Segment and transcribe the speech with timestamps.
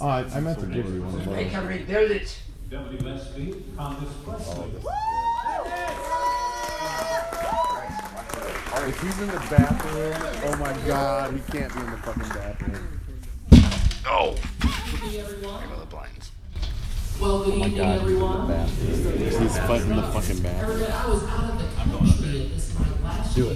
[0.00, 1.52] Oh, I, I meant to give you one of They those.
[1.52, 2.38] can rebuild it.
[2.70, 4.70] WSB, Condace Pressley.
[8.84, 13.00] If he's in the bathroom, oh my god, he can't be in the fucking bathroom.
[14.06, 14.34] Oh.
[15.08, 16.32] There go the blinds.
[17.20, 18.48] Well, good evening, God, he's in the everyone.
[18.48, 19.42] bathroom.
[19.42, 20.70] He's fighting the fucking bathroom.
[20.82, 21.66] Everett, I was out of the
[21.98, 23.54] country this time last Do year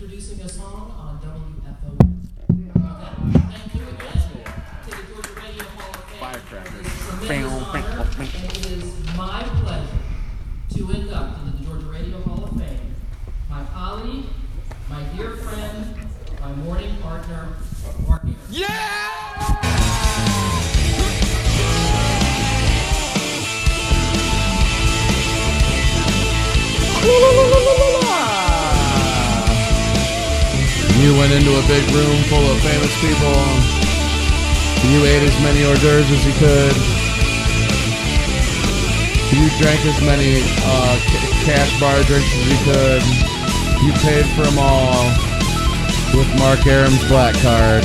[0.00, 1.57] introducing a song on uh, WFO.
[33.00, 33.38] People.
[34.90, 36.74] You ate as many hors d'oeuvres as you could.
[39.30, 43.02] You drank as many uh, ca- cash bar drinks as you could.
[43.86, 45.04] You paid for them all
[46.16, 47.84] with Mark Arum's black card.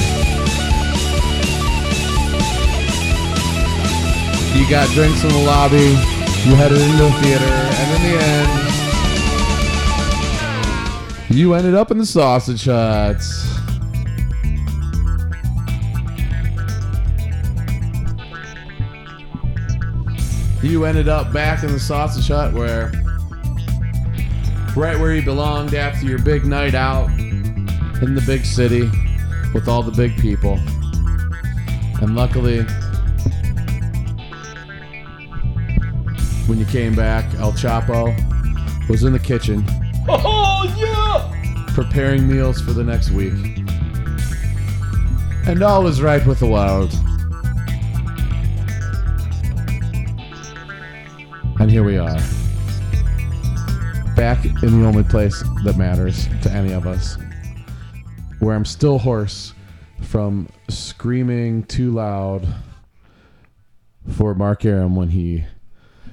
[4.58, 5.95] You got drinks in the lobby.
[6.47, 8.50] You headed into the theater, and in the end,
[11.30, 13.44] you ended up in the sausage huts.
[20.73, 22.88] You ended up back in the sausage hut where,
[24.75, 28.89] right where you belonged after your big night out in the big city
[29.53, 30.56] with all the big people.
[32.01, 32.63] And luckily,
[36.47, 38.07] when you came back, El Choppo
[38.90, 39.63] was in the kitchen
[40.09, 41.31] oh,
[41.75, 43.59] preparing meals for the next week.
[45.45, 46.91] And all was right with the world.
[51.63, 52.19] And here we are.
[54.18, 57.18] Back in the only place that matters to any of us.
[58.40, 59.53] Where I'm still hoarse
[60.02, 62.46] from screaming too loud
[64.09, 65.46] for Mark Arum when he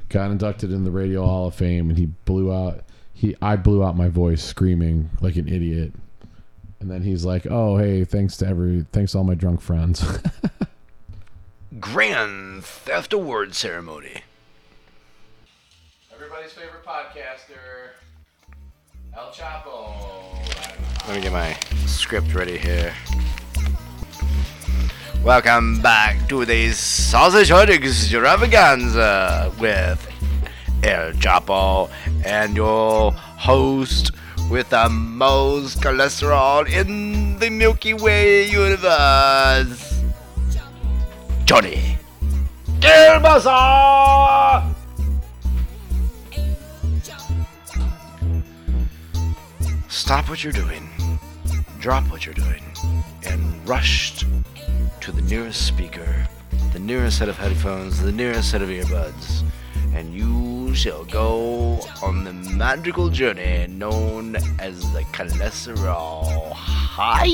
[0.08, 3.82] got inducted in the Radio Hall of Fame and he blew out he I blew
[3.82, 5.92] out my voice screaming like an idiot.
[6.78, 10.04] And then he's like, "Oh, hey, thanks to every thanks to all my drunk friends."
[11.80, 14.22] Grand Theft Award Ceremony.
[16.22, 17.92] Everybody's favorite podcaster,
[19.16, 20.36] El Choppo.
[21.08, 22.94] Let me get my script ready here.
[25.24, 30.06] Welcome back to the Sausage Hut Extravaganza with
[30.82, 31.88] El Choppo
[32.26, 34.12] and your host
[34.50, 40.02] with the most cholesterol in the Milky Way universe,
[41.46, 41.96] Johnny
[42.78, 44.79] Gilbasa!
[49.90, 50.88] Stop what you're doing,
[51.80, 52.62] drop what you're doing,
[53.26, 54.24] and rush
[55.00, 56.28] to the nearest speaker,
[56.72, 59.42] the nearest set of headphones, the nearest set of earbuds,
[59.92, 67.26] and you shall go on the magical journey known as the cholesterol high.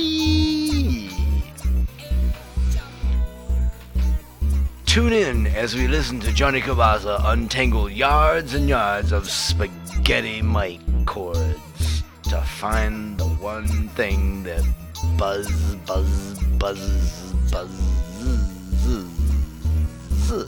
[4.87, 10.81] Tune in as we listen to Johnny Cabaza untangle yards and yards of spaghetti mic
[11.05, 11.66] cords
[12.31, 14.65] to find the one thing that
[15.17, 15.49] buzz,
[15.87, 17.97] buzz, buzz, buzz.
[20.29, 20.47] Though.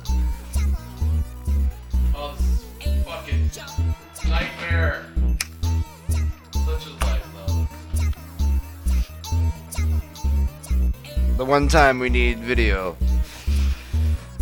[11.37, 12.97] The one time we need video.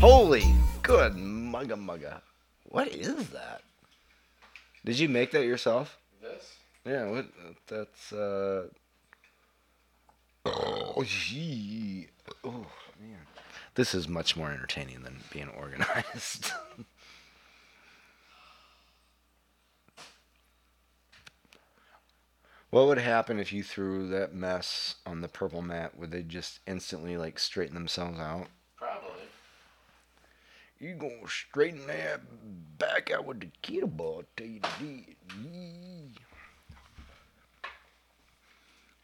[0.00, 0.44] Holy
[0.83, 2.21] good mugga mugga.
[2.65, 3.61] What is that?
[4.85, 5.99] Did you make that yourself?
[6.23, 6.56] This?
[6.87, 7.27] Yeah, what
[7.67, 8.69] that's uh
[10.44, 12.06] Oh gee.
[12.44, 12.67] Oh
[13.00, 13.19] man.
[13.75, 16.53] This is much more entertaining than being organized.
[22.71, 25.99] what would happen if you threw that mess on the purple mat?
[25.99, 28.47] Would they just instantly like straighten themselves out?
[28.77, 29.11] Probably.
[30.79, 32.21] You gonna straighten that
[32.79, 34.23] back out with the keto ball?
[34.37, 34.61] Tell you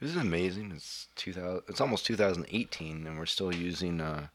[0.02, 0.72] Isn't it amazing?
[0.74, 1.62] It's 2000.
[1.68, 4.26] It's almost 2018, and we're still using uh,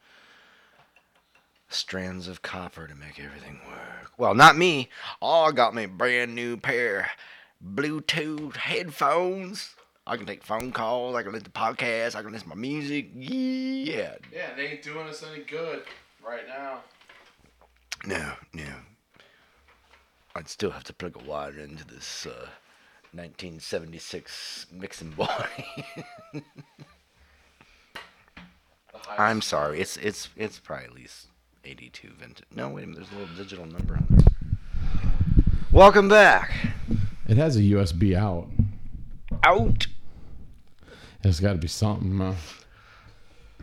[1.67, 4.11] strands of copper to make everything work.
[4.17, 4.89] Well, not me.
[5.21, 7.11] Oh, I got me a brand new pair
[7.61, 9.75] Bluetooth headphones.
[10.05, 11.17] I can take phone calls.
[11.17, 12.15] I can listen to podcasts.
[12.15, 13.09] I can listen to my music.
[13.13, 14.15] Yeah.
[14.33, 15.83] Yeah, they ain't doing us any good
[16.25, 16.79] right now.
[18.05, 18.73] No, no.
[20.33, 22.47] I'd still have to plug a wire into this uh,
[23.13, 25.27] 1976 mixing boy.
[29.18, 29.80] I'm sorry.
[29.80, 31.27] It's it's it's probably at least
[31.63, 32.45] 82 vintage.
[32.56, 33.07] No, wait a minute.
[33.09, 34.25] There's a little digital number on there.
[35.71, 36.51] Welcome back.
[37.27, 38.48] It has a USB out.
[39.44, 39.88] Out.
[41.24, 42.21] It's got to be something.
[42.21, 42.36] Uh,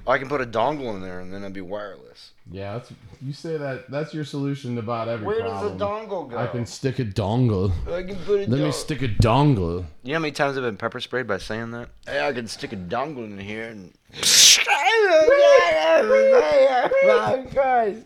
[0.06, 2.32] I can put a dongle in there and then it'd be wireless.
[2.50, 2.92] yeah, that's
[3.22, 3.90] you say that.
[3.90, 5.62] That's your solution to about every Where problem.
[5.70, 6.36] does the dongle go?
[6.36, 7.72] I can stick a dongle.
[7.90, 8.48] I can put a dongle.
[8.48, 9.84] Let me stick a dongle.
[10.02, 11.88] You know how many times I've been pepper sprayed by saying that?
[12.06, 13.92] Hey, I can stick a dongle in here and.
[17.54, 18.04] Guys.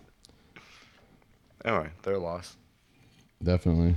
[1.64, 2.56] Anyway, they're lost.
[3.42, 3.96] Definitely.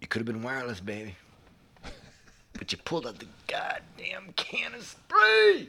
[0.00, 1.14] You could have been wireless, baby.
[2.58, 5.68] But you pulled out the goddamn can of spray.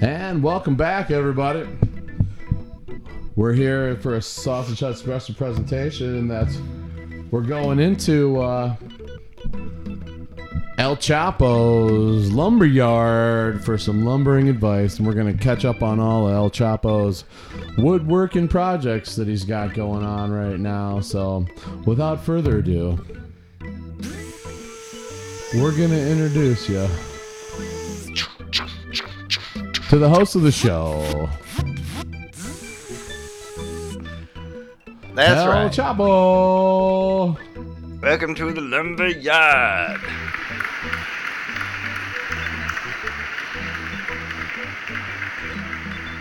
[0.00, 1.66] And welcome back, everybody.
[3.36, 6.58] We're here for a Sausage Hut special presentation, and that's
[7.30, 8.76] we're going into uh,
[10.76, 16.26] El Choppo's lumberyard for some lumbering advice, and we're going to catch up on all
[16.26, 17.24] of El Choppo's
[17.78, 20.98] woodworking projects that he's got going on right now.
[20.98, 21.46] So,
[21.86, 22.98] without further ado,
[25.54, 26.88] we're going to introduce you
[29.88, 31.28] to the host of the show,
[35.14, 35.54] That's right.
[35.56, 35.72] El right.
[35.72, 37.38] Chapo.
[38.02, 39.10] Welcome to the lumber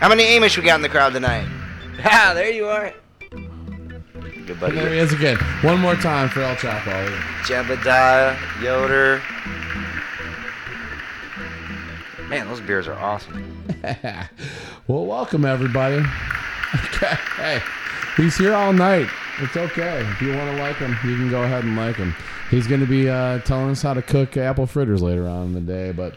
[0.04, 1.48] How many Amish we got in the crowd tonight?
[2.04, 2.94] Ah, there you are.
[3.30, 3.40] Good
[4.50, 4.76] And buddy.
[4.76, 5.38] there he is again.
[5.62, 7.08] One more time for El Choppo.
[7.44, 9.22] Jebediah, Yoder.
[12.28, 13.64] Man, those beers are awesome.
[14.88, 16.04] well, welcome everybody.
[16.96, 17.62] Okay, hey,
[18.18, 19.08] he's here all night.
[19.40, 20.02] It's okay.
[20.02, 22.14] If you want to like him, you can go ahead and like him.
[22.50, 25.54] He's going to be uh, telling us how to cook apple fritters later on in
[25.54, 25.92] the day.
[25.94, 26.16] But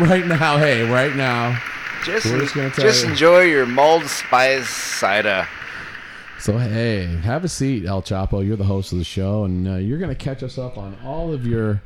[0.00, 1.62] right now, hey, right now.
[2.06, 3.10] Just, We're just gonna tell just you.
[3.10, 5.48] enjoy your mulled spice cider.
[6.38, 8.46] So hey, have a seat, El Choppo.
[8.46, 10.96] You're the host of the show, and uh, you're going to catch us up on
[11.04, 11.82] all of your.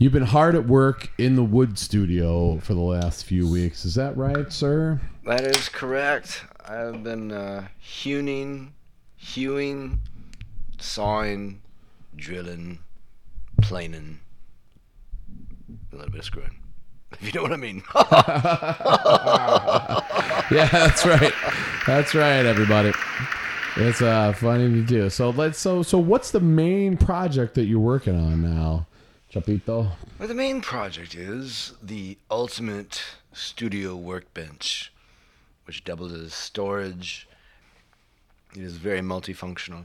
[0.00, 3.84] You've been hard at work in the wood studio for the last few weeks.
[3.84, 5.00] Is that right, sir?
[5.24, 6.44] That is correct.
[6.66, 8.74] I've been uh, hewing,
[9.14, 10.00] hewing,
[10.80, 11.62] sawing,
[12.16, 12.80] drilling,
[13.62, 14.18] planing,
[15.92, 16.59] a little bit of screwing.
[17.12, 17.82] If you know what I mean.
[20.50, 21.32] Yeah, that's right.
[21.86, 22.92] That's right, everybody.
[23.76, 25.08] It's uh funny to do.
[25.08, 28.86] So let's so so what's the main project that you're working on now,
[29.32, 29.92] Chapito?
[30.18, 33.00] Well, the main project is the ultimate
[33.32, 34.92] studio workbench,
[35.66, 37.28] which doubles as storage.
[38.56, 39.84] It is very multifunctional.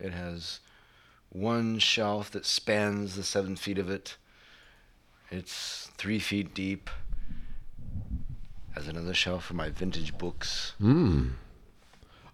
[0.00, 0.58] It has
[1.30, 4.16] one shelf that spans the seven feet of it.
[5.30, 6.90] It's three feet deep.
[8.74, 10.74] Has another shelf for my vintage books.
[10.78, 11.30] Hmm.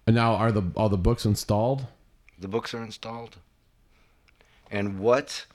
[0.07, 1.87] And now are the all the books installed?
[2.39, 3.39] The books are installed.
[4.71, 5.47] And what,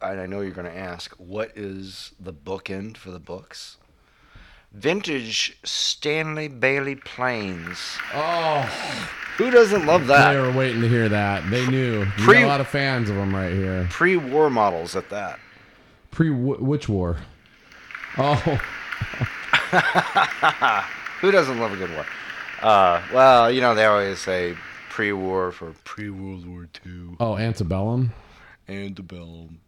[0.00, 3.76] and I know you're going to ask, what is the bookend for the books?
[4.72, 7.98] Vintage Stanley Bailey Planes.
[8.14, 8.60] Oh,
[9.38, 10.32] Who doesn't love that?
[10.32, 11.50] they were waiting to hear that.
[11.50, 12.04] They knew.
[12.18, 13.86] Pre- a lot of fans of them right here.
[13.90, 15.40] Pre war models at that.
[16.10, 17.18] Pre which war?
[18.18, 18.34] Oh,
[21.20, 22.04] Who doesn't love a good war?
[22.60, 24.56] Uh, well, you know, they always say
[24.88, 28.12] pre war for pre World War II, oh, antebellum.
[28.68, 29.60] antebellum.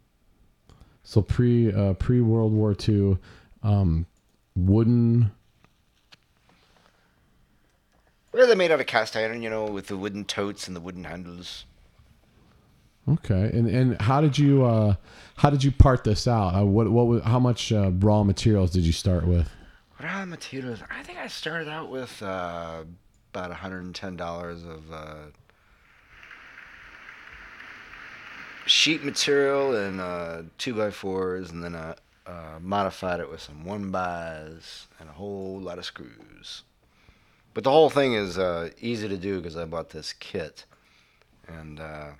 [1.03, 3.17] So pre uh, pre World War II,
[3.63, 4.05] um,
[4.55, 5.31] wooden.
[8.33, 10.81] Well, they're made out of cast iron, you know, with the wooden totes and the
[10.81, 11.65] wooden handles.
[13.07, 14.95] Okay, and and how did you uh,
[15.35, 16.55] how did you part this out?
[16.55, 19.49] Uh, what what was, how much uh, raw materials did you start with?
[20.01, 20.79] Raw materials.
[20.89, 22.83] I think I started out with uh,
[23.33, 24.21] about $110
[24.69, 25.15] of uh,
[28.65, 31.95] sheet material and uh, two by fours, and then a
[32.25, 36.63] uh, modified it with some one bys and a whole lot of screws.
[37.53, 40.65] But the whole thing is uh, easy to do because I bought this kit,
[41.47, 42.11] and uh,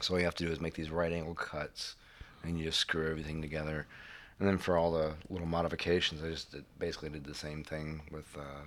[0.00, 1.96] so all you have to do is make these right angle cuts,
[2.42, 3.86] and you just screw everything together.
[4.38, 8.02] And then for all the little modifications, I just did, basically did the same thing
[8.10, 8.64] with uh,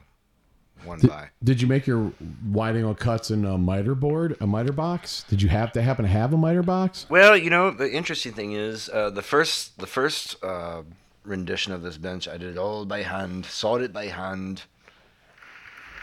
[0.85, 1.29] one Did, by.
[1.43, 2.11] did you make your
[2.49, 5.25] wide angle cuts in a miter board, a miter box?
[5.29, 7.05] Did you have to happen to have a miter box?
[7.09, 10.83] Well, you know, the interesting thing is uh, the first the first uh,
[11.23, 14.63] rendition of this bench, I did it all by hand, sawed it by hand,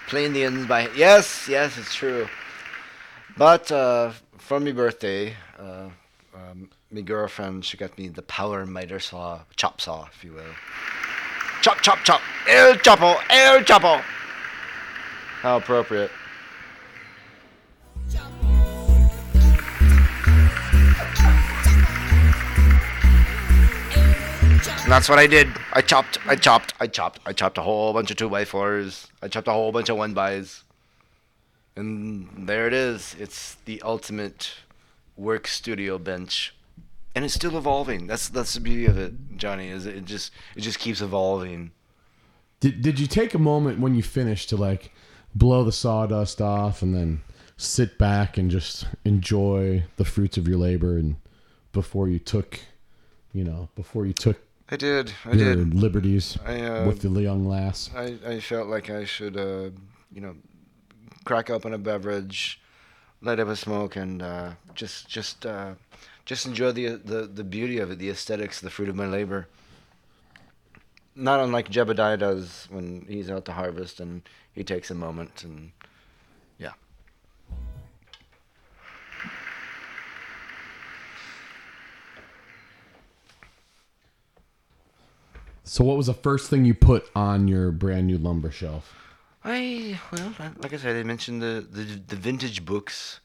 [0.09, 0.89] planed the ends by.
[0.97, 2.29] Yes, yes, it's true.
[3.37, 5.89] But uh, for my birthday, uh,
[6.35, 10.55] um, my girlfriend she got me the power miter saw, chop saw, if you will.
[11.63, 12.21] Chop, chop, chop.
[12.49, 14.03] El Choppo, El Choppo.
[15.43, 16.11] How appropriate.
[24.83, 25.49] And that's what I did.
[25.73, 29.07] I chopped, I chopped, I chopped, I chopped a whole bunch of two by fours.
[29.23, 30.65] I chopped a whole bunch of one bys.
[31.77, 33.17] And there it is.
[33.19, 34.55] It's the ultimate
[35.17, 36.55] work studio bench.
[37.15, 38.07] And it's still evolving.
[38.07, 41.73] That's that's the beauty of it, Johnny, is it just it just keeps evolving.
[42.61, 44.93] Did Did you take a moment when you finished to like
[45.35, 47.21] blow the sawdust off and then
[47.57, 51.17] sit back and just enjoy the fruits of your labor and
[51.73, 52.61] before you took,
[53.33, 54.39] you know, before you took
[54.71, 55.13] I did.
[55.27, 55.75] I your did.
[55.75, 57.91] liberties I uh, with the young lass?
[57.95, 59.71] I, I felt like I should, uh,
[60.11, 60.35] you know,
[61.25, 62.61] crack open a beverage,
[63.21, 65.73] light up a smoke, and uh, just just uh,
[66.25, 69.49] just enjoy the, the the beauty of it, the aesthetics, the fruit of my labor.
[71.15, 74.23] Not unlike Jebediah does when he's out to harvest and
[74.55, 75.73] he takes a moment and
[76.59, 76.73] yeah.
[85.65, 89.12] So, what was the first thing you put on your brand new lumber shelf?
[89.45, 93.21] I well, like I said, I mentioned the the, the vintage books.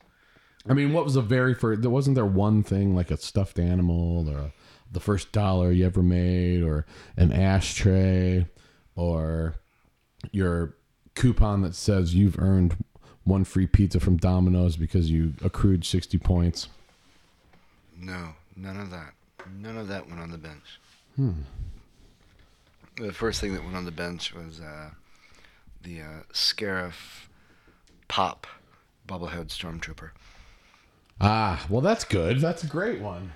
[0.69, 1.81] I mean, what was the very first?
[1.81, 4.51] There wasn't there one thing like a stuffed animal or a,
[4.91, 8.47] the first dollar you ever made or an ashtray
[8.95, 9.55] or
[10.31, 10.75] your
[11.15, 12.83] coupon that says you've earned
[13.24, 16.69] one free pizza from Domino's because you accrued 60 points.
[18.00, 19.13] No, none of that.
[19.59, 20.79] None of that went on the bench.
[21.15, 21.31] Hmm.
[22.97, 24.89] The first thing that went on the bench was uh,
[25.81, 27.27] the uh, Scarif
[28.07, 28.48] Pop
[29.07, 30.12] Bubblehead Stormtrooper.
[31.19, 32.39] Ah, well, that's good.
[32.39, 33.31] That's a great one.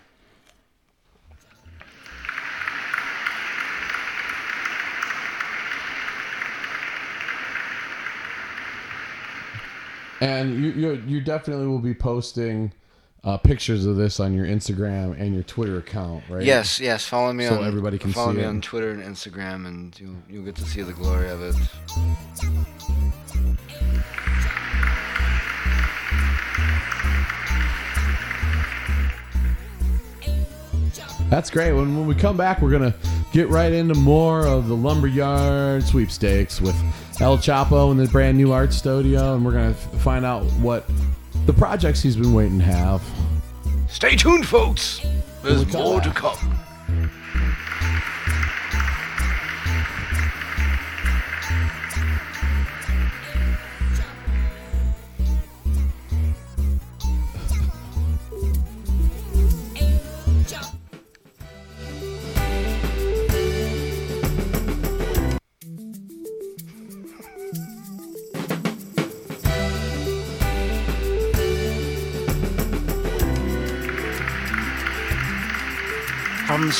[10.19, 12.71] And you, you, you definitely will be posting
[13.23, 16.43] uh, pictures of this on your Instagram and your Twitter account, right?
[16.43, 17.05] Yes, yes.
[17.05, 18.47] Follow me So on everybody can follow see me it.
[18.47, 21.55] on Twitter and Instagram, and you'll you'll get to see the glory of it.
[31.29, 31.71] That's great.
[31.71, 32.97] When, when we come back, we're going to
[33.31, 36.75] get right into more of the Lumberyard sweepstakes with
[37.21, 39.35] El Choppo and the brand new art studio.
[39.35, 40.85] And we're going to find out what
[41.45, 43.01] the projects he's been waiting to have.
[43.89, 45.01] Stay tuned, folks.
[45.43, 46.59] There's more to come.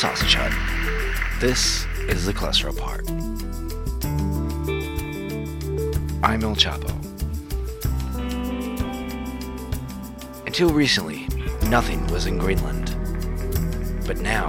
[0.02, 0.52] Sausage Hut,
[1.40, 3.08] this is the cholesterol part.
[6.24, 6.90] I'm El Choppo.
[10.48, 11.28] Until recently,
[11.70, 12.96] nothing was in Greenland.
[14.08, 14.48] But now,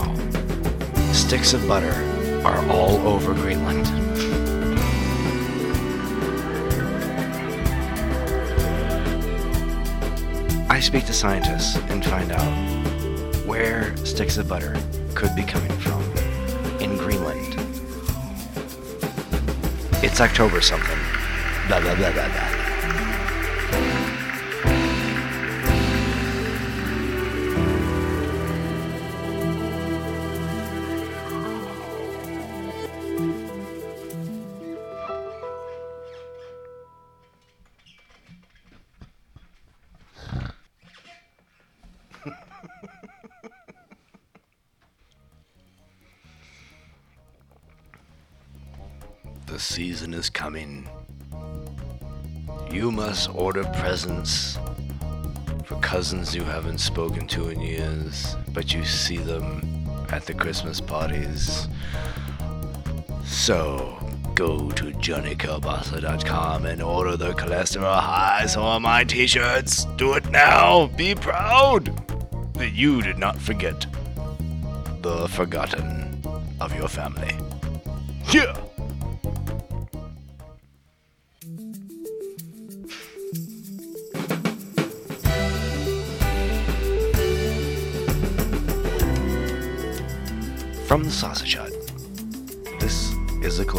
[1.12, 1.92] sticks of butter
[2.46, 3.86] are all over Greenland.
[10.70, 14.74] I speak to scientists and find out where sticks of butter
[15.22, 16.02] could be coming from
[16.80, 17.54] in Greenland.
[20.02, 20.98] It's October something.
[21.68, 22.51] Blah blah blah blah blah.
[49.62, 50.88] Season is coming.
[52.70, 54.58] You must order presents
[55.64, 59.62] for cousins you haven't spoken to in years, but you see them
[60.10, 61.68] at the Christmas parties.
[63.24, 63.98] So,
[64.34, 69.84] go to johnnykelbasa.com and order the cholesterol high so my t-shirts.
[69.96, 70.88] Do it now.
[70.96, 71.84] Be proud
[72.54, 73.86] that you did not forget
[75.02, 76.20] the forgotten
[76.60, 77.36] of your family.
[78.32, 78.61] Yeah.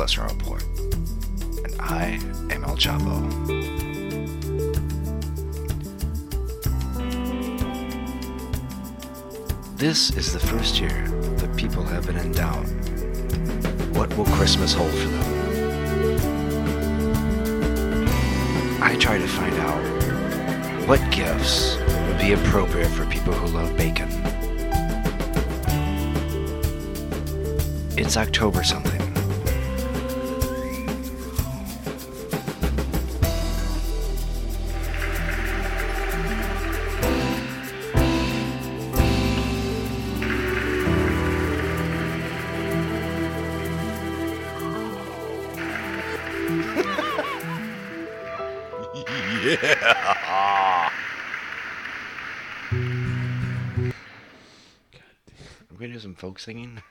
[0.03, 0.63] Cholesterol Report,
[1.63, 2.19] and I
[2.53, 3.15] am El Choppo.
[9.77, 11.07] This is the first year
[11.37, 12.65] that people have been in doubt.
[13.95, 15.23] What will Christmas hold for them?
[18.83, 24.09] I try to find out what gifts would be appropriate for people who love bacon.
[27.97, 29.02] It's October something.
[49.61, 50.89] Yeah.
[55.71, 56.81] We're gonna do some folk singing.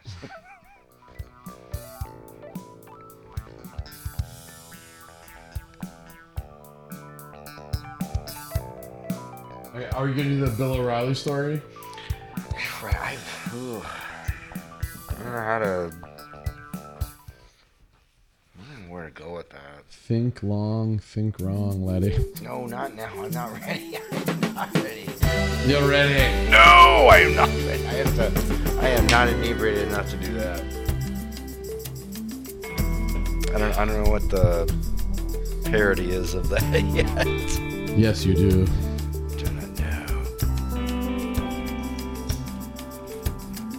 [9.74, 11.62] Okay, are we gonna do the Bill O'Reilly story?
[12.54, 13.82] Crap, I've, ooh.
[15.08, 16.01] I don't know how to.
[20.06, 22.18] Think long, think wrong, Letty.
[22.42, 23.08] No, not now.
[23.16, 23.96] I'm not ready.
[24.26, 25.08] I'm not ready.
[25.64, 26.50] You're ready.
[26.50, 27.86] No, I am not ready.
[27.86, 28.80] I have to.
[28.80, 30.60] I am not inebriated enough to do that.
[33.54, 33.78] I don't.
[33.78, 34.66] I don't know what the
[35.66, 37.96] parody is of that yet.
[37.96, 38.66] Yes, you do.
[39.36, 40.06] Do not know.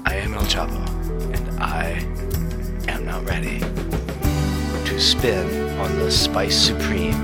[0.06, 2.00] I am El Choppo, and I
[2.90, 3.60] am not ready
[5.24, 7.16] spin on the spice supreme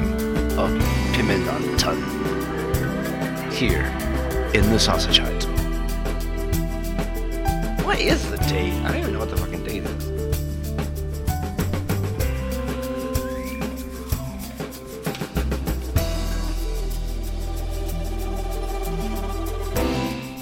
[0.57, 0.71] of
[1.11, 2.01] Pimenton
[3.51, 3.83] here
[4.53, 5.43] in the sausage hut.
[7.85, 8.71] What is the date?
[8.85, 10.07] I don't even know what the fucking date is.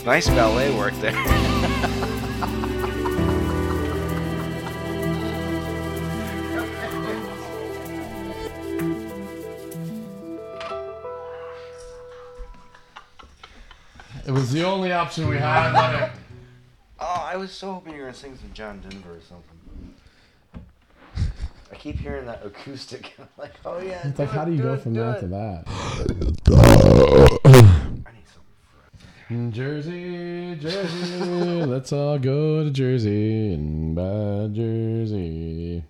[0.05, 1.15] Nice ballet work there.
[14.38, 15.73] was the only option we had.
[15.73, 16.12] Letty.
[17.00, 19.93] Oh, I was so hoping you were gonna sing some John Denver or something.
[21.71, 23.13] I keep hearing that acoustic.
[23.19, 24.08] I'm like, oh yeah.
[24.08, 25.65] It's like, how do you go from that to that?
[28.08, 28.23] I need
[29.30, 29.52] some.
[29.52, 31.19] Jersey, Jersey,
[31.65, 35.84] let's all go to Jersey and buy Jersey.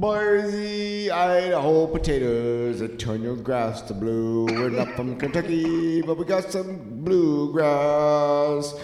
[0.00, 4.46] Boise, Idaho potatoes that turn your grass to blue.
[4.46, 8.74] We're not from Kentucky, but we got some bluegrass.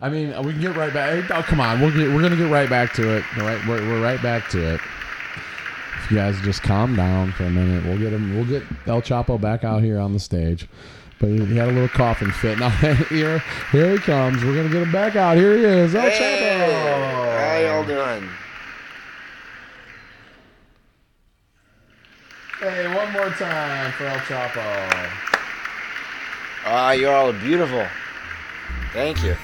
[0.00, 1.28] I mean, we can get right back.
[1.32, 2.14] Oh, come on, we'll get.
[2.14, 3.24] We're gonna get right back to it.
[3.36, 4.80] All right, we're, we're right back to it.
[6.04, 8.34] If you guys just calm down for a minute, we'll get him.
[8.34, 10.68] We'll get El Choppo back out here on the stage.
[11.20, 12.58] But he, he had a little coughing fit.
[12.62, 13.38] Now here,
[13.70, 14.44] here he comes.
[14.44, 15.36] We're gonna get him back out.
[15.36, 17.38] Here he is, El Choppo.
[17.38, 18.28] How y'all doing?
[22.58, 25.18] Hey, one more time for El Choppo.
[26.64, 27.86] Ah, you're all beautiful.
[28.92, 29.36] Thank you.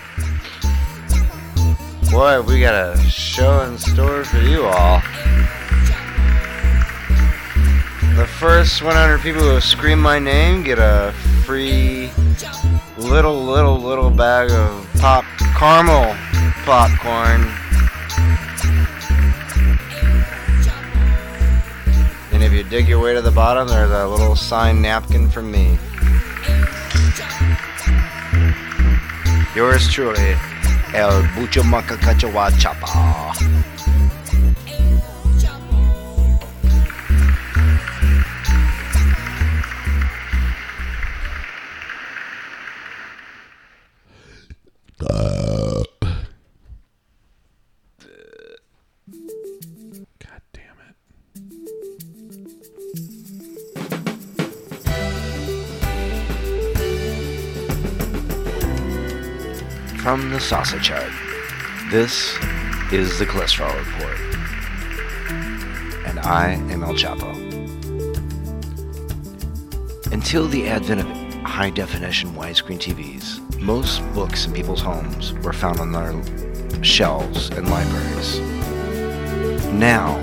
[2.10, 5.00] Boy, we got a show in store for you all.
[8.18, 12.10] The first 100 people who scream my name get a free
[12.96, 15.24] little, little, little bag of pop
[15.56, 16.16] caramel
[16.64, 17.46] popcorn.
[22.32, 25.52] And if you dig your way to the bottom, there's a little signed napkin from
[25.52, 25.78] me.
[29.54, 30.32] Yours truly,
[30.92, 33.77] El Buchamaca Cachawa Chapa.
[44.98, 45.86] God
[50.52, 50.96] damn it.
[60.00, 61.12] From the Sausage Hut,
[61.92, 62.34] this
[62.92, 64.18] is the Cholesterol Report.
[66.06, 67.36] And I am El Choppo.
[70.12, 71.17] Until the advent of
[71.58, 77.68] high definition widescreen TVs, most books in people's homes were found on their shelves in
[77.68, 78.38] libraries.
[79.72, 80.16] Now,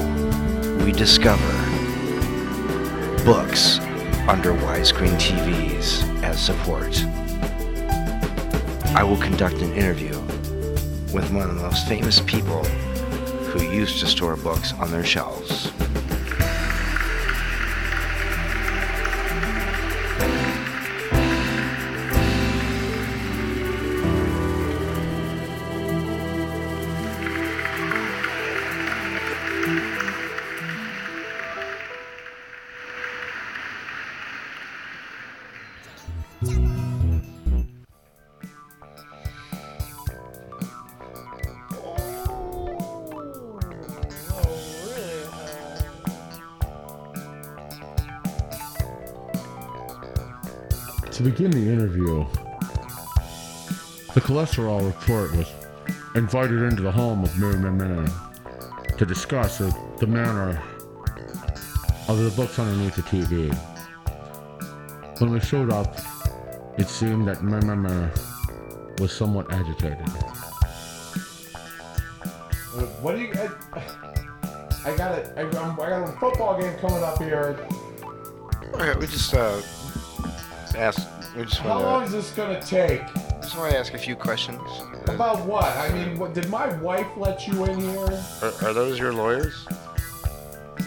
[0.85, 1.51] we discover
[3.25, 3.79] books
[4.29, 7.03] under widescreen TVs as support.
[8.95, 10.17] I will conduct an interview
[11.13, 12.63] with one of the most famous people
[13.51, 15.69] who used to store books on their shelves.
[51.35, 52.25] Begin the interview,
[54.13, 55.51] the cholesterol report was
[56.15, 58.09] invited into the home of Mary McMahon
[58.97, 60.63] to discuss the, the manner
[62.07, 63.53] of the books underneath the TV.
[65.19, 65.97] When we showed up,
[66.77, 68.09] it seemed that Mary McMahon
[69.01, 70.07] was somewhat agitated.
[73.01, 73.33] What do you?
[73.73, 73.81] I,
[74.85, 75.33] I got it.
[75.35, 77.57] I, I'm- I got a football game coming up here.
[78.73, 79.61] All right, we just uh
[80.77, 81.09] ask.
[81.35, 83.01] We just How long is this gonna take?
[83.41, 84.61] just want to ask a few questions.
[85.07, 85.65] About what?
[85.77, 88.23] I mean, what, did my wife let you in here?
[88.41, 89.67] Are, are those your lawyers?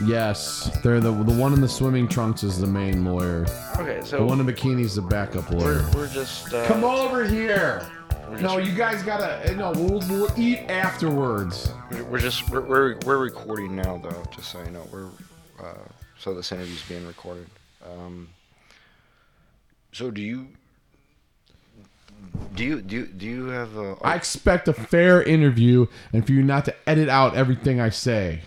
[0.04, 3.46] Yes, they're the the one in the swimming trunks is the main lawyer.
[3.76, 5.84] Okay, so The so one in bikini's is the backup lawyer.
[5.92, 7.86] we're, we're just uh, Come over here.
[8.28, 9.54] we're No, just, you guys gotta.
[9.54, 11.72] No, we'll, we'll eat afterwards.
[12.08, 14.22] we're just we're, we're we're recording now though.
[14.34, 15.06] Just so you know, we're
[15.60, 15.74] uh,
[16.18, 17.46] so this interview's being recorded.
[17.84, 18.28] Um,
[19.92, 20.48] so do you
[22.54, 23.96] do you do you, do you have a?
[24.02, 28.42] I expect a fair interview and for you not to edit out everything I say.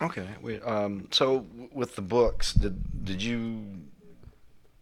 [0.00, 0.62] Okay, wait.
[0.64, 3.64] Um, so with the books, did did you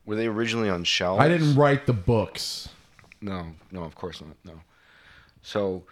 [0.04, 1.20] were they originally on shelves?
[1.20, 2.68] I didn't write the books.
[3.20, 4.36] No, no, of course not.
[4.44, 4.60] No.
[5.42, 5.84] So,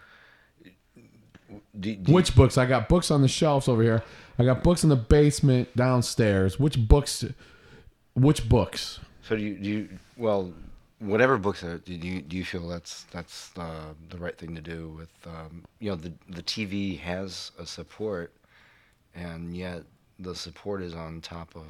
[1.78, 2.58] do, do Which books?
[2.58, 4.02] I got books on the shelves over here.
[4.38, 6.58] I got books in the basement downstairs.
[6.58, 7.24] Which books?
[8.14, 9.00] Which books?
[9.26, 10.52] So do you do you well
[10.98, 14.60] whatever books are, do you do you feel that's that's uh, the right thing to
[14.60, 18.32] do with um, you know the the TV has a support,
[19.14, 19.82] and yet
[20.18, 21.66] the support is on top of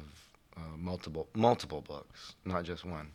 [0.57, 3.09] uh, multiple multiple books, not just one.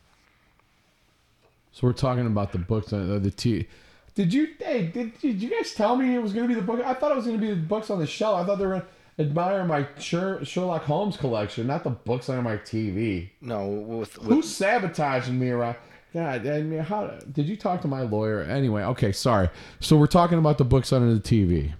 [1.71, 3.67] So we're talking about the books on the, T.
[4.13, 4.49] Did you?
[4.59, 6.81] Hey, did, did you guys tell me it was gonna be the book?
[6.85, 8.43] I thought it was gonna be the books on the shelf.
[8.43, 8.85] I thought they were
[9.21, 13.29] admire my Sher- Sherlock Holmes collection, not the books on my TV.
[13.41, 15.77] No, with, with Who's sabotaging me around?
[16.13, 18.41] God, I mean, how did you talk to my lawyer?
[18.41, 19.49] Anyway, okay, sorry.
[19.79, 21.73] So we're talking about the books under the TV.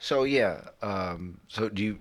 [0.00, 1.98] So yeah, um, so do you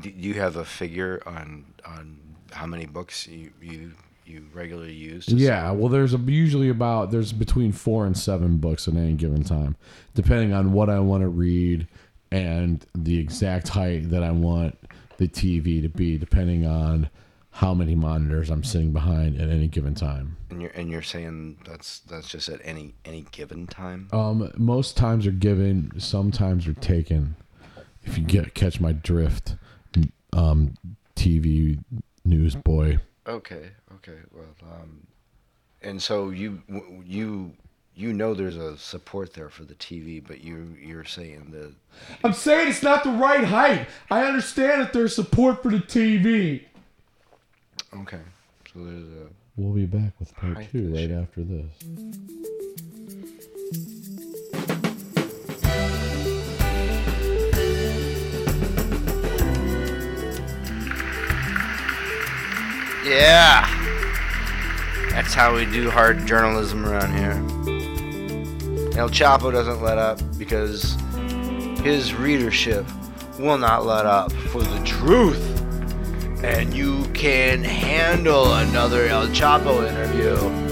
[0.00, 2.18] do you have a figure on on
[2.50, 3.92] how many books you you,
[4.24, 5.28] you regularly use?
[5.28, 9.44] Yeah, well, there's a, usually about there's between four and seven books at any given
[9.44, 9.76] time,
[10.14, 11.86] depending on what I want to read
[12.32, 14.78] and the exact height that I want
[15.18, 17.10] the TV to be, depending on
[17.50, 20.36] how many monitors I'm sitting behind at any given time.
[20.50, 24.08] And you're and you're saying that's that's just at any any given time.
[24.12, 27.36] Um, most times are given, sometimes are taken.
[28.04, 29.56] If you get catch my drift,
[30.32, 30.74] um,
[31.14, 31.78] TV
[32.24, 32.98] newsboy.
[33.26, 34.18] Okay, okay.
[34.32, 35.06] Well, um,
[35.82, 36.62] and so you
[37.04, 37.52] you
[37.94, 41.72] you know there's a support there for the TV, but you you're saying that
[42.24, 43.88] I'm saying it's not the right height.
[44.10, 46.62] I understand that there's support for the TV.
[47.94, 48.20] okay.
[48.72, 49.26] So there's a
[49.56, 51.14] We'll be back with part Height two right issue.
[51.20, 51.66] after this.
[63.04, 63.66] yeah.
[65.10, 67.61] That's how we do hard journalism around here.
[68.96, 70.96] El Choppo doesn't let up because
[71.82, 72.86] his readership
[73.38, 75.40] will not let up for the truth.
[76.44, 80.71] And you can handle another El Choppo interview.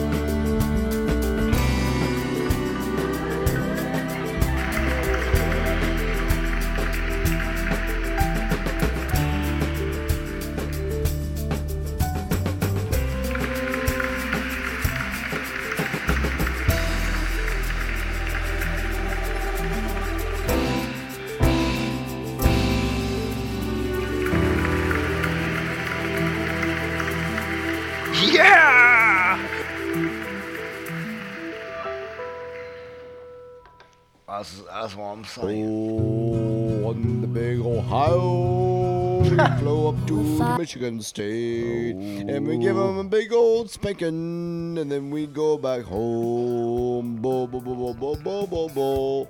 [35.38, 39.28] Oh, on the big Ohio, we
[39.60, 44.90] flow up to the Michigan State, and we give 'em a big old spanking, and
[44.90, 47.16] then we go back home.
[47.22, 49.24] Bo bo bo bo bo bo bo bo.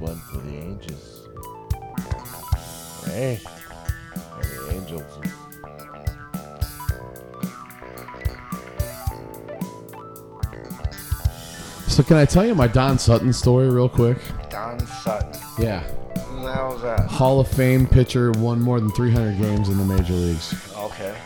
[0.00, 1.28] One for the angels.
[3.04, 3.38] Hey,
[4.40, 5.18] the angels.
[11.86, 14.18] So can I tell you my Don Sutton story real quick?
[15.02, 15.40] Sutton.
[15.58, 15.80] Yeah.
[15.80, 17.08] Who the hell is that?
[17.08, 20.54] Hall of Fame pitcher, won more than 300 games in the major leagues.
[20.76, 21.16] Okay.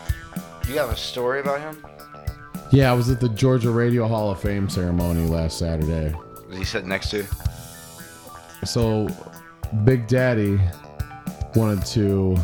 [0.67, 1.85] You have a story about him?
[2.71, 6.15] Yeah, I was at the Georgia Radio Hall of Fame ceremony last Saturday.
[6.47, 7.25] Was he sitting next to?
[8.65, 9.07] So,
[9.83, 10.59] Big Daddy
[11.55, 12.35] wanted to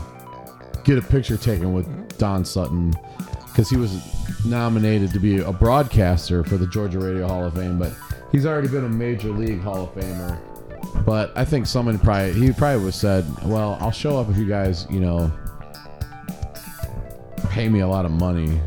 [0.84, 2.94] get a picture taken with Don Sutton
[3.48, 4.00] because he was
[4.46, 7.92] nominated to be a broadcaster for the Georgia Radio Hall of Fame, but
[8.32, 10.40] he's already been a Major League Hall of Famer.
[11.06, 14.46] But I think someone probably he probably was said, "Well, I'll show up if you
[14.46, 15.32] guys, you know,
[17.50, 18.60] pay me a lot of money."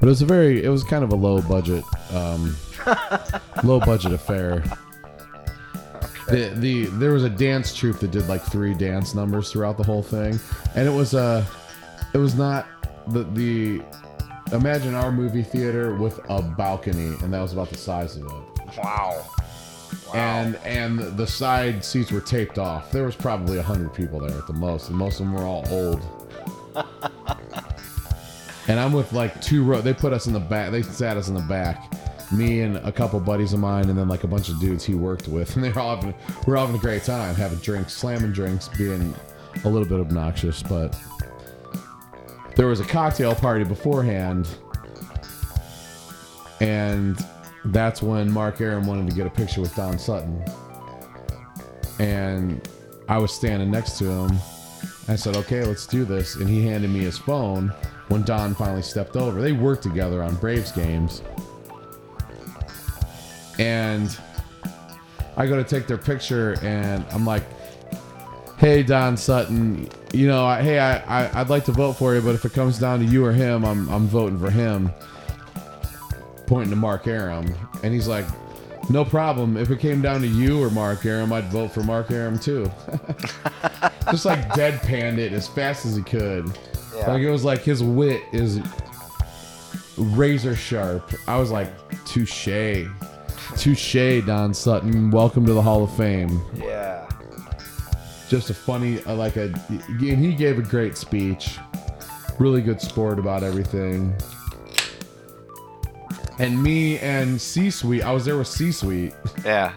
[0.00, 2.56] But it was a very, it was kind of a low budget, um,
[3.64, 4.62] low budget affair.
[6.28, 9.84] The, the there was a dance troupe that did like three dance numbers throughout the
[9.84, 10.38] whole thing,
[10.74, 11.44] and it was uh
[12.12, 12.66] it was not
[13.08, 13.82] the the
[14.52, 18.78] imagine our movie theater with a balcony, and that was about the size of it.
[18.78, 19.24] Wow.
[20.14, 22.92] And and the side seats were taped off.
[22.92, 25.42] There was probably a hundred people there at the most, and most of them were
[25.42, 26.02] all old.
[28.68, 29.80] and I'm with like two row.
[29.80, 30.70] They put us in the back.
[30.70, 31.92] They sat us in the back.
[32.32, 34.94] Me and a couple buddies of mine, and then like a bunch of dudes he
[34.94, 36.14] worked with, and they were all having we
[36.46, 39.14] we're all having a great time, having drinks, slamming drinks, being
[39.64, 40.96] a little bit obnoxious, but
[42.56, 44.48] there was a cocktail party beforehand,
[46.60, 47.18] and
[47.66, 50.44] that's when Mark Arum wanted to get a picture with Don Sutton.
[51.98, 52.68] And
[53.08, 54.38] I was standing next to him.
[55.08, 56.36] I said, okay, let's do this.
[56.36, 57.68] And he handed me his phone
[58.08, 59.40] when Don finally stepped over.
[59.40, 61.22] They worked together on Braves games.
[63.58, 64.16] And
[65.36, 67.44] I go to take their picture, and I'm like,
[68.58, 72.20] hey, Don Sutton, you know, I, hey, I, I, I'd like to vote for you,
[72.20, 74.92] but if it comes down to you or him, I'm, I'm voting for him
[76.46, 77.52] pointing to Mark Arum,
[77.82, 78.26] and he's like,
[78.90, 79.56] "No problem.
[79.56, 82.70] If it came down to you or Mark Arum, I'd vote for Mark Arum too."
[84.10, 86.46] Just like deadpanned it as fast as he could.
[86.94, 87.12] Yeah.
[87.12, 88.60] Like it was like his wit is
[89.96, 91.12] razor sharp.
[91.26, 91.68] I was like,
[92.04, 92.86] "Touche,
[93.56, 95.10] touche, Don Sutton.
[95.10, 97.08] Welcome to the Hall of Fame." Yeah.
[98.28, 101.58] Just a funny, uh, like a, and he gave a great speech.
[102.38, 104.14] Really good sport about everything.
[106.38, 109.72] And me and C Suite, I was there with C Suite, Yeah.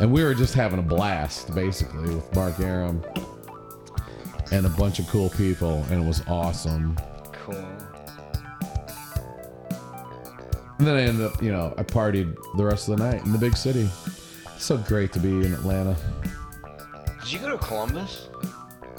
[0.00, 3.04] and we were just having a blast, basically, with Mark Arum
[4.52, 6.96] and a bunch of cool people, and it was awesome.
[7.32, 7.66] Cool.
[10.78, 13.32] And then I ended up, you know, I partied the rest of the night in
[13.32, 13.88] the big city.
[14.54, 15.96] It's so great to be in Atlanta.
[17.20, 18.28] Did you go to Columbus?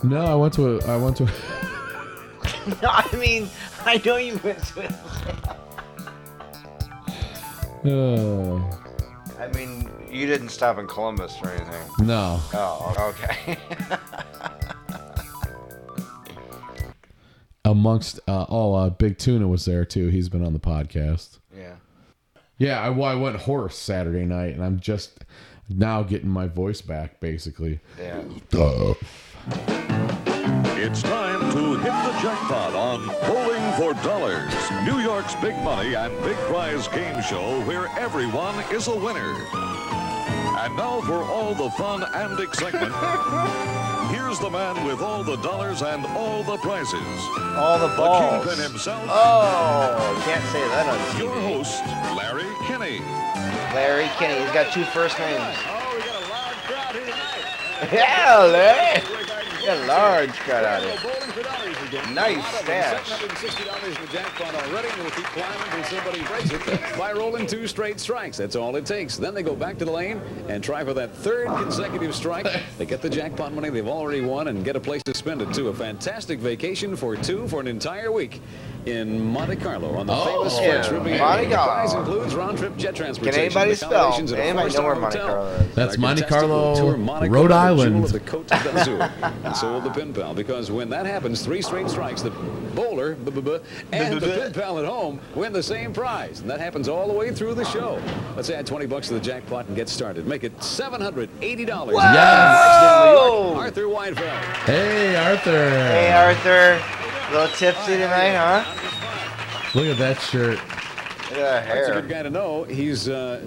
[0.03, 1.25] No, I went to a, I went to.
[2.81, 3.47] no, I mean,
[3.85, 4.93] I know you went to.
[7.85, 8.55] Uh,
[9.39, 12.05] I mean, you didn't stop in Columbus or anything.
[12.05, 13.57] no, Oh, okay.
[17.65, 20.07] amongst uh, oh, uh, Big Tuna was there too.
[20.07, 21.39] He's been on the podcast.
[21.55, 21.75] yeah.
[22.59, 25.23] Yeah, I, well, I went horse Saturday night, and I'm just
[25.69, 27.79] now getting my voice back, basically.
[27.99, 28.23] Yeah.
[30.79, 34.51] It's time to hit the jackpot on Bowling for Dollars,
[34.85, 39.35] New York's big money and big prize game show where everyone is a winner.
[40.59, 42.91] And now for all the fun and excitement.
[44.11, 46.95] Here's the man with all the dollars and all the prizes.
[47.55, 48.43] All the balls.
[48.43, 51.85] The kingpin himself, Oh, can't say that on your host,
[52.17, 52.99] Larry Kinney.
[53.75, 54.39] Larry Kinney.
[54.41, 55.39] He's got two first names.
[55.67, 57.93] Oh, we got a loud crowd here tonight.
[57.93, 59.01] Yeah, Larry.
[59.65, 61.66] Got a large crowd out here.
[62.13, 63.09] Nice stash.
[63.09, 67.47] $760 in the jackpot already, and we'll keep climbing until somebody breaks it by rolling
[67.47, 68.35] two straight strikes.
[68.35, 69.15] That's all it takes.
[69.15, 70.19] Then they go back to the lane
[70.49, 72.47] and try for that third consecutive strike.
[72.77, 75.53] They get the jackpot money they've already won and get a place to spend it
[75.53, 75.69] too.
[75.69, 78.41] A fantastic vacation for two for an entire week
[78.85, 81.19] in Monte Carlo on the oh, famous Oh, Yeah, French Riviera.
[81.19, 82.05] Monte The prize Carlo.
[82.13, 83.33] includes round-trip jet transportation.
[83.39, 83.91] Can anybody spell?
[83.91, 85.17] accommodations at Anybody know where Monte.
[85.17, 85.75] Carlo is?
[85.75, 88.03] That's Monte Carlo, tour Rhode Carlo, the jewel Island.
[88.05, 89.11] the Côte d'Azur.
[89.43, 93.15] and so will the pin pal, because when that happens, three straight strikes, the bowler
[93.15, 93.57] b- b- b-
[93.91, 96.39] and the pin pal at home win the same prize.
[96.41, 98.01] And that happens all the way through the show.
[98.35, 100.25] Let's add 20 bucks to the jackpot and get started.
[100.27, 101.27] Make it $780.
[101.91, 103.55] Whoa!
[103.57, 104.43] Arthur Weinfeld.
[104.65, 105.69] Hey, Arthur.
[105.69, 107.06] Hey, Arthur.
[107.27, 108.63] A little tipsy tonight, huh?
[109.75, 110.57] Look at that shirt.
[110.57, 112.63] Look at that That's a good guy to know.
[112.63, 113.43] He's uh,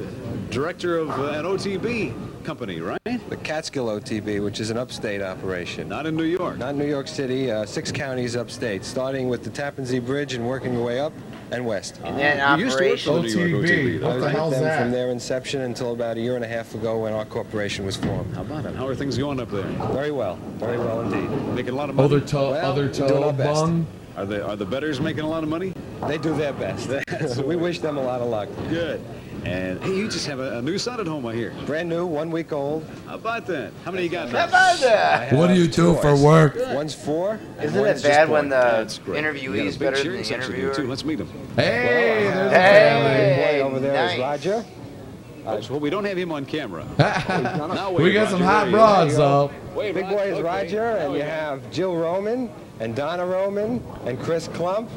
[0.50, 3.00] director of uh, an OTB company, right?
[3.28, 5.88] The Catskill OTB, which is an upstate operation.
[5.88, 6.58] Not in New York.
[6.58, 10.46] Not New York City, uh, six counties upstate, starting with the Tappan Zee Bridge and
[10.46, 11.12] working your way up
[11.52, 12.00] and west.
[12.04, 13.40] And then You used to work for operation.
[13.40, 13.98] the New York OTB.
[13.98, 14.80] OTB, What I the hell's them that?
[14.80, 17.96] from their inception until about a year and a half ago when our corporation was
[17.96, 18.34] formed.
[18.34, 18.74] How about it?
[18.74, 19.62] How are things going up there?
[19.92, 21.28] Very well, very well indeed.
[21.54, 22.06] Making a lot of money.
[22.06, 23.60] Other toe, Well, other we're doing our toe best.
[23.60, 23.86] bung.
[24.16, 25.72] Are the are the bettors making a lot of money?
[26.08, 26.88] They do their best.
[27.44, 28.48] we wish them a lot of luck.
[28.68, 29.00] Good.
[29.44, 31.52] And hey, you just have a, a new son at home, I hear.
[31.64, 32.84] Brand new, one week old.
[33.06, 33.72] How about that?
[33.84, 34.48] How many you got How now?
[34.48, 35.32] about I that?
[35.32, 36.22] What do you two do for boys.
[36.22, 36.56] work?
[36.74, 37.40] One's four.
[37.62, 38.56] Isn't one's it bad when the
[39.06, 40.66] interviewee You got a is big better than the section here, too.
[40.68, 40.88] interviewer?
[40.88, 41.28] Let's meet him.
[41.56, 43.58] Hey, there's the Hey.
[43.60, 44.44] Boy over there is nice.
[44.44, 44.64] Roger.
[45.70, 46.84] well, we don't have him on camera.
[46.96, 47.94] family.
[47.96, 49.50] We wait, got some hot there broads, There you go.
[49.72, 49.78] though.
[49.78, 50.42] Wait, Big Roger, boy is okay.
[50.42, 52.50] Roger, and Oh, you have Jill Roman,
[52.80, 54.88] and Donna Roman, and Chris Klump,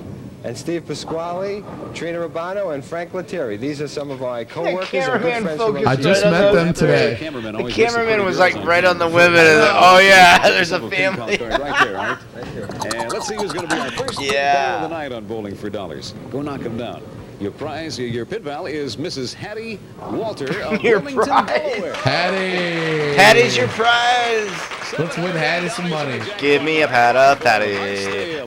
[0.43, 3.55] and Steve Pasquale, Trina Urbano, and Frank Lettieri.
[3.57, 6.51] These are some of my co-workers and good cameraman friends focused I just right met
[6.51, 7.15] the- them today.
[7.19, 9.39] Cameraman The always looks cameraman was like right on the women.
[9.39, 11.37] And oh yeah, there's a Simple ping pong family.
[11.37, 12.63] card right there,
[12.95, 14.53] And let's see who's going to be our first Yeah.
[14.55, 16.13] pal of the night on Bowling for Dollars.
[16.29, 17.01] Go knock him down.
[17.43, 19.33] Your prize, your, your pit pal is Mrs.
[19.33, 21.47] Hattie Walter of Your Wilmington, prize.
[21.73, 21.93] Delaware.
[21.95, 23.17] Hattie.
[23.17, 24.97] Patty's your prize.
[24.97, 26.21] Let's win Hattie some money.
[26.37, 27.75] Give me a pat up, Patty.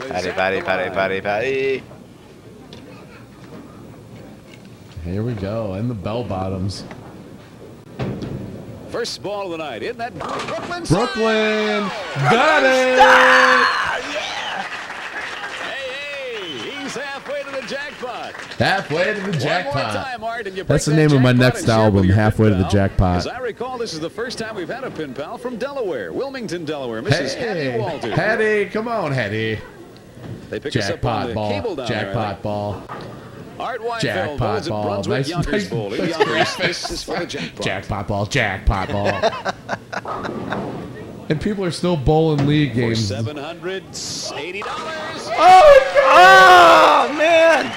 [0.09, 1.83] Patty, Patty, Patty, Patty, Patty.
[5.05, 5.75] Here we go.
[5.75, 6.85] And the bell bottoms.
[8.89, 9.83] First ball of the night.
[9.83, 10.85] Isn't that Brooklyn?
[10.85, 11.91] Brooklyn.
[12.31, 12.99] Got it.
[15.61, 18.26] Hey, hey, he's halfway to the jackpot.
[18.59, 19.93] Halfway to the One more jackpot.
[19.95, 21.91] time, Art, and you That's break the that name of my next and share it
[21.93, 22.69] with album, Halfway pin to the.
[22.71, 23.17] Jackpot.
[23.19, 26.13] As I recall, this is the first time we've had a pin pal from Delaware,
[26.13, 27.03] Wilmington, Delaware.
[27.03, 27.35] Mrs.
[27.35, 28.11] Hattie Walter.
[28.15, 29.59] Hattie, come on, Hattie.
[30.49, 31.51] They pick us up on Jackpot the ball.
[31.51, 32.43] cable down there, Jackpot think.
[32.43, 32.83] ball.
[33.59, 34.85] Art Weinfeld Jackpot bowls at ball.
[34.85, 35.91] Brunswick Nice- Yonkers nice- Bowl.
[35.91, 37.65] Nice Yonkers, this is for the jackpot.
[37.65, 38.27] Jackpot ball.
[38.27, 39.13] Jackpot ball.
[41.29, 43.07] and people are still bowling league For games.
[43.09, 43.83] seven hundred
[44.35, 45.29] eighty dollars.
[45.39, 47.75] Oh, oh man!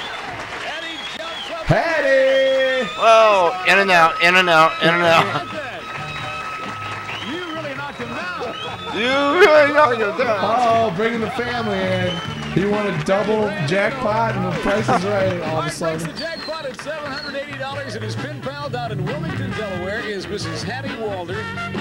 [1.69, 1.77] Hattie jumps up.
[1.77, 2.89] Hattie.
[2.97, 3.53] Whoa!
[3.71, 5.45] In and out, in and out, in and out.
[7.29, 8.55] You really knocked him down.
[8.95, 10.39] You really know you're down.
[10.41, 12.39] Oh, bringing the family in.
[12.53, 15.79] He won a double jackpot and the price is right all of a Art breaks
[15.79, 16.48] the sudden.
[16.73, 20.63] Jackpot at $780 and his pin pal down in Wilmington, Delaware is Mrs.
[20.63, 21.35] Hattie Walter.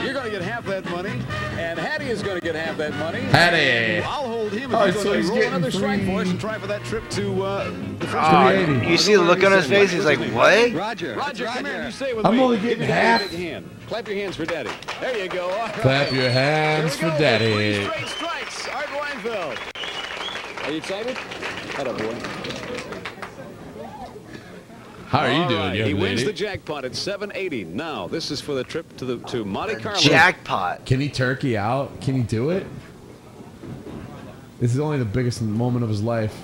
[0.05, 1.11] You're going to get half that money,
[1.59, 3.20] and Hattie is going to get half that money.
[3.20, 4.03] Hattie.
[4.05, 6.59] I'll hold him if Oh, so he's roll getting another strike for us and try
[6.59, 7.64] for that trip to uh,
[7.98, 8.66] the French Oh, Riviera.
[8.66, 8.90] 380.
[8.90, 9.90] you see the look on his face?
[9.90, 10.72] He's like, what?
[10.72, 11.14] Roger.
[11.16, 11.85] Roger, come here.
[11.85, 12.42] You stay with I'm me.
[12.42, 13.31] only getting me half.
[13.31, 13.70] big hand.
[13.88, 14.70] Clap your hands for Daddy.
[15.01, 15.51] There you go.
[15.51, 15.72] All right.
[15.74, 17.16] Clap your hands for we go.
[17.16, 17.85] Three daddy.
[17.85, 18.68] straight strikes.
[18.68, 20.66] Art Weinfeld.
[20.66, 21.16] Are you excited?
[21.16, 22.14] Head up, boy.
[25.09, 27.64] How are you All doing, right, young He wins the jackpot at 780.
[27.64, 29.99] Now, this is for the trip to the to Monte Carlo.
[29.99, 30.85] Jackpot.
[30.85, 31.99] Can he turkey out?
[32.03, 32.66] Can he do it?
[34.61, 36.37] This is only the biggest moment of his life.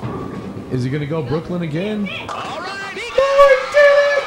[0.72, 2.08] Is he gonna go Brooklyn again?
[2.30, 4.24] All right, he Oh, he did it!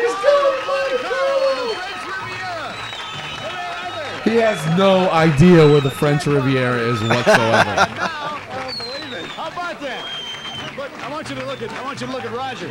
[0.00, 2.72] He's going to Monte Carlo French Riviera.
[4.24, 7.86] He has no idea where the French Riviera is whatsoever.
[8.00, 9.26] Now, I don't believe it.
[9.26, 10.06] How about that?
[10.76, 12.66] But I want you to look at I want you to look at Roger.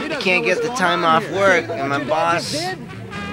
[0.00, 1.36] He doesn't Can't get the time off here.
[1.36, 2.54] work, and my boss.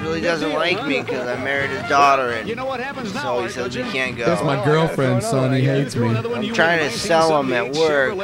[0.02, 3.38] really doesn't like me because I married his daughter, and You know what happens now,
[3.38, 3.92] so he says we you?
[3.92, 4.26] can't go.
[4.26, 5.54] That's my girlfriend, son.
[5.54, 6.08] He hates me.
[6.16, 8.16] I'm trying to sell them at work.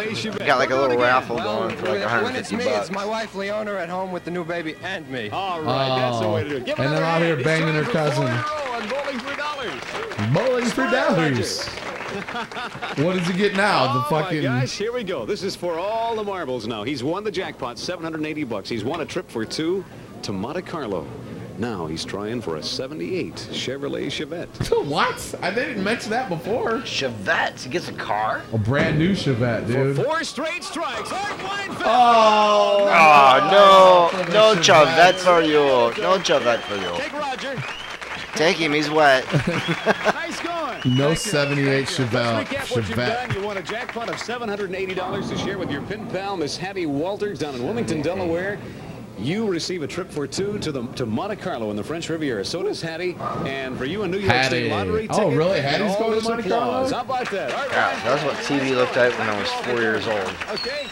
[0.46, 2.88] Got like a little raffle going for like When it's 150 me, bucks.
[2.88, 5.30] it's my wife Leona at home with the new baby and me.
[5.30, 6.66] All right, that's the way to do it.
[6.66, 8.28] Give and then another out here banging her It's time for cousin.
[8.28, 10.34] four in a row on Bowling for dollars.
[10.34, 11.70] Bowling for dollars.
[12.08, 13.94] What does he get now?
[13.94, 14.38] The oh fucking.
[14.44, 15.26] my gosh, here we go.
[15.26, 16.84] This is for all the marbles now.
[16.84, 18.70] He's won the jackpot, 780 bucks.
[18.70, 19.84] He's won a trip for two
[20.24, 21.06] to Monte Carlo.
[21.58, 24.86] Now he's trying for a 78 Chevrolet Chevette.
[24.86, 25.36] what?
[25.42, 26.80] I didn't mention that before.
[26.82, 27.64] Chevettes.
[27.64, 28.44] He gets a car.
[28.54, 29.96] A brand new Chevette, For dude.
[30.06, 31.82] four straight strikes, Art Weinfeld.
[31.84, 34.86] Oh, Oh no, no Chevette.
[34.86, 36.02] Chevette for you.
[36.04, 36.96] No Chevette for you.
[37.02, 37.56] Take Roger.
[38.36, 38.72] Take him.
[38.74, 39.26] He's wet.
[40.90, 40.98] Nice going.
[40.98, 42.06] No Thank 78 Thank you.
[42.06, 42.34] Chevelle.
[42.36, 43.34] Let's recap what you've Chevette.
[43.36, 47.40] You won a jackpot of $780 to share with your pin pal, Miss Hattie Walters,
[47.40, 48.60] down in Wilmington, Delaware.
[49.20, 52.46] You receive a trip for two to the to Monte Carlo in the French Riviera.
[52.46, 53.16] So does Hattie.
[53.48, 54.68] And for you, a New York Hattie.
[54.68, 55.60] State lottery Oh, really?
[55.60, 56.48] Hattie's going to Monte.
[56.48, 56.88] Carlo?
[56.88, 57.52] How about that?
[57.52, 60.36] All right, Yeah, that's what TV looked like when I was four years old.
[60.52, 60.86] Okay.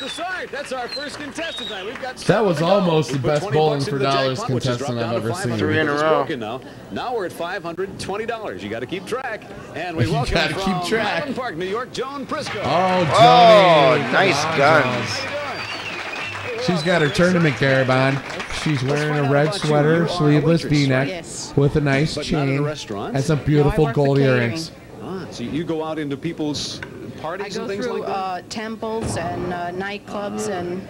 [0.00, 0.50] And that's the start.
[0.50, 1.84] That's our first contestant tonight.
[1.84, 4.98] We've got That was almost the best bowling for the dollars jackpot, which has contestant
[5.00, 5.42] I've down to ever seen.
[5.52, 6.08] 500 Three in a it's row.
[6.10, 6.60] broken Now.
[6.92, 8.62] now we're at $520.
[8.62, 9.44] You got to keep track.
[9.74, 11.06] And we You welcome gotta from keep track.
[11.18, 12.60] Highland Park, New York, Joan Prisco.
[12.64, 15.10] Oh, Oh, nice Come on, guns.
[15.10, 16.62] How?
[16.62, 18.18] She's got her tournament gear on.
[18.62, 21.52] She's wearing a red sweater, sleeveless V-neck, Yes.
[21.56, 23.14] with a nice But not in a chain restaurant?
[23.16, 24.72] and some beautiful work for gold earrings.
[25.02, 26.80] Ah, so you go out into people's
[27.18, 28.16] I parties go and things through like that?
[28.16, 30.80] uh, temples and uh, nightclubs, and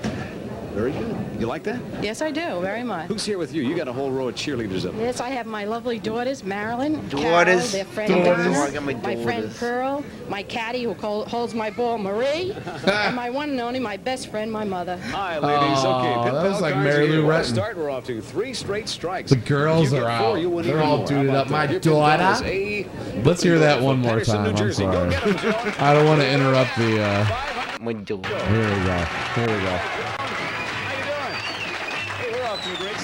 [0.78, 1.16] Very good.
[1.40, 1.80] You like that?
[2.00, 3.08] yes, I do very much.
[3.08, 3.62] Who's here with you?
[3.62, 5.06] You got a whole row of cheerleaders up there.
[5.06, 7.20] Yes, I have my lovely daughters, Marilyn, Daughters?
[7.20, 8.44] Carol, their friend Daughters.
[8.46, 9.58] Donna, Oh, I got my my friend daughters.
[9.58, 12.52] Pearl, my caddy who col- holds my ball, Marie,
[12.86, 14.96] and my one and only, my best friend, my mother.
[15.10, 15.78] Hi, ladies.
[15.84, 17.16] Aw, okay, Pit that Pal was like cards Mary are here.
[17.22, 17.44] Lou What a Retton.
[17.54, 17.76] Start.
[17.76, 19.30] We're off to three straight strikes.
[19.30, 20.40] The girls If you are four, out.
[20.40, 21.06] you win They're even all more.
[21.08, 21.50] duded How up.
[21.50, 21.72] My that?
[21.72, 22.44] Your Pit Pal daughter.
[22.46, 22.86] is A.
[23.24, 24.44] Let's hear that one more Paterson, time.
[24.44, 24.84] New I'm Jersey.
[24.84, 25.10] Go sorry.
[25.10, 25.72] get 'em, Joe.
[25.80, 27.02] I don't want to interrupt the.
[27.02, 28.24] Uh, My dude.
[28.26, 29.04] here we go.
[29.34, 29.80] Here we go.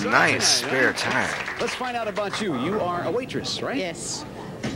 [0.04, 1.34] Nice spare time.
[1.60, 2.58] Let's find out about you.
[2.60, 3.76] You are a waitress, right?
[3.76, 4.24] Yes.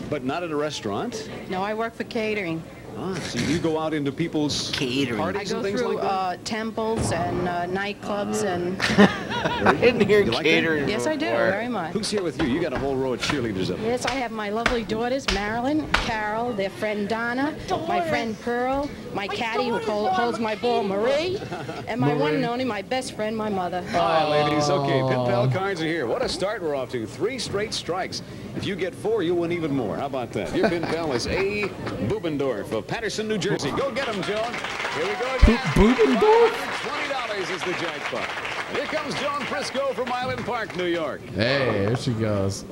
[0.09, 1.31] But not at a restaurant.
[1.51, 2.63] No, I work for catering.
[3.01, 5.21] Ah, so you go out into people's Catering.
[5.21, 6.11] I parties go and things through like that?
[6.11, 8.77] uh, temples and uh, nightclubs, and
[9.69, 10.51] I didn't hear You like that?
[10.51, 10.89] catering.
[10.89, 11.51] yes, I do before.
[11.51, 11.93] very much.
[11.93, 12.49] Who's here with you?
[12.49, 13.91] You got a whole row of cheerleaders up there.
[13.91, 17.55] Yes, I have my lovely daughters, Marilyn, Carol, their friend Donna,
[17.87, 21.39] my friend Pearl, my caddy who hol- holds my ball, Marie,
[21.87, 23.83] and my one and only, my best friend, my mother.
[23.91, 24.69] Hi, ladies.
[24.69, 26.09] Okay, Pit Pal cards are here.
[26.09, 27.07] What a start we're off to.
[27.07, 28.23] Three straight strikes.
[28.59, 29.95] If you get four, you'll win even more.
[29.95, 30.53] How about that?
[30.53, 31.69] Your Pin Pal is A.
[32.09, 33.71] Bubendorf of Paterson, New Jersey.
[33.71, 34.53] Go get him, John.
[34.95, 35.59] Here we go again.
[35.79, 36.51] Bubendorf?
[36.51, 38.29] $20 is the jackpot.
[38.75, 41.21] Here comes John Frisco from Island Park, New York.
[41.37, 42.65] Hey, there she goes.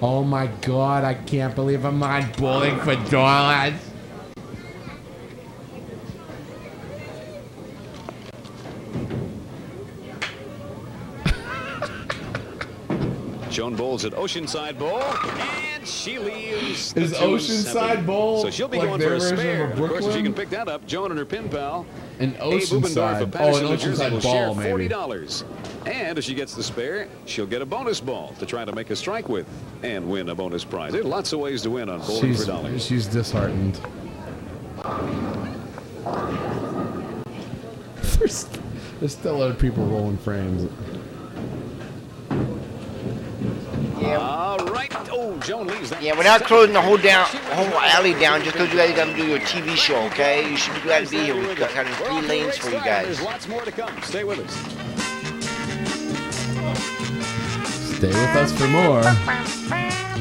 [0.00, 3.74] Oh my god, I can't believe I'm on bowling for dollars.
[13.50, 16.94] Joan bowls at Oceanside Bowl, and she leaves.
[16.96, 18.06] Is the Oceanside.
[18.06, 19.66] Bowl So she'll be like going for a version of spare.
[19.66, 21.84] a Of course, if she can pick that up, Joan and her pin pal.
[22.20, 22.44] An A.
[22.58, 23.22] Bubendorf Oceanside.
[23.22, 24.88] of Oh, Paterson, an New Jersey will Oceanside share ball, forty maybe.
[24.88, 25.44] dollars.
[25.86, 28.90] And if she gets the spare, she'll get a bonus ball to try to make
[28.90, 29.46] a strike with
[29.82, 30.92] and win a bonus prize.
[30.92, 32.84] There's lots of ways to win on bowling She's, for dollars.
[32.84, 33.80] she's disheartened.
[38.18, 38.44] There's,
[39.00, 40.70] there's still other people rolling frames.
[44.06, 44.90] All right.
[45.10, 46.02] Oh, Joan leaves that.
[46.02, 49.06] Yeah, we're not closing the whole down, whole alley down just because you guys got
[49.06, 50.48] to do your TV show, okay?
[50.50, 51.34] You should be glad to be here.
[51.36, 53.06] We've got kind of three off to a lanes for you guys.
[53.06, 54.02] There's lots more to come.
[54.02, 54.52] Stay with us.
[57.96, 59.02] Stay with us for more.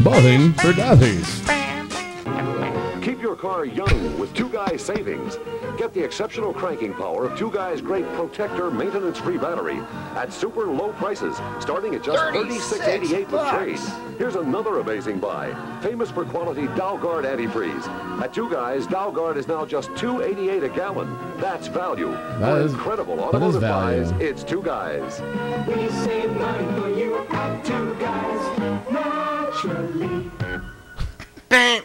[0.03, 1.68] Bowling for dollars.
[3.39, 5.37] Keep your car young with Two Guys Savings.
[5.77, 9.77] Get the exceptional cranking power of Two Guys' great protector maintenance-free battery
[10.15, 13.79] at super low prices, starting at just $36.88 with trade.
[14.17, 15.53] Here's another amazing buy.
[15.81, 17.87] Famous for quality Dalgard antifreeze.
[18.21, 21.17] At Two Guys, Dalgard is now just $2.88 a gallon.
[21.39, 22.11] That's value.
[22.11, 24.03] That for is- incredible that is automotive value.
[24.03, 25.21] buys, it's Two Guys.
[25.67, 28.59] We save money for you at two guys
[28.91, 30.29] naturally.
[31.47, 31.83] Bam!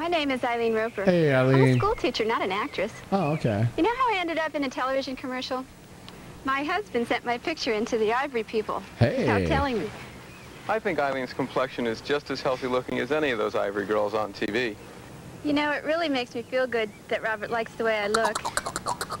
[0.00, 1.04] My name is Eileen Roper.
[1.04, 1.56] Hey, Eileen.
[1.56, 1.78] I'm a Eileen.
[1.78, 2.90] school teacher, not an actress.
[3.12, 3.66] Oh, okay.
[3.76, 5.62] You know how I ended up in a television commercial?
[6.46, 8.82] My husband sent my picture into the Ivory People.
[8.98, 9.18] Hey.
[9.18, 9.90] Without telling me.
[10.70, 14.14] I think Eileen's complexion is just as healthy looking as any of those ivory girls
[14.14, 14.74] on TV.
[15.44, 18.38] You know, it really makes me feel good that Robert likes the way I look.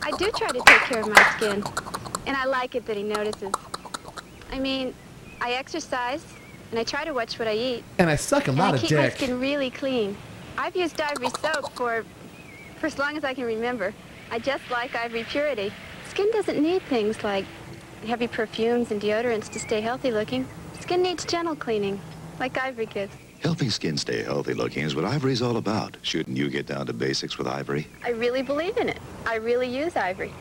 [0.02, 1.62] I do try to take care of my skin.
[2.26, 3.52] And I like it that he notices.
[4.50, 4.94] I mean,
[5.42, 6.24] I exercise,
[6.70, 7.84] and I try to watch what I eat.
[7.98, 10.16] And I suck a lot and lot I of keep my skin really clean.
[10.60, 12.04] I've used Ivory soap for,
[12.78, 13.94] for as long as I can remember.
[14.30, 15.72] I just like Ivory purity.
[16.10, 17.46] Skin doesn't need things like
[18.06, 20.46] heavy perfumes and deodorants to stay healthy looking.
[20.78, 21.98] Skin needs gentle cleaning,
[22.38, 23.14] like Ivory gives.
[23.40, 25.96] Helping skin stay healthy looking is what Ivory's all about.
[26.02, 27.86] Shouldn't you get down to basics with Ivory?
[28.04, 28.98] I really believe in it.
[29.24, 30.34] I really use Ivory.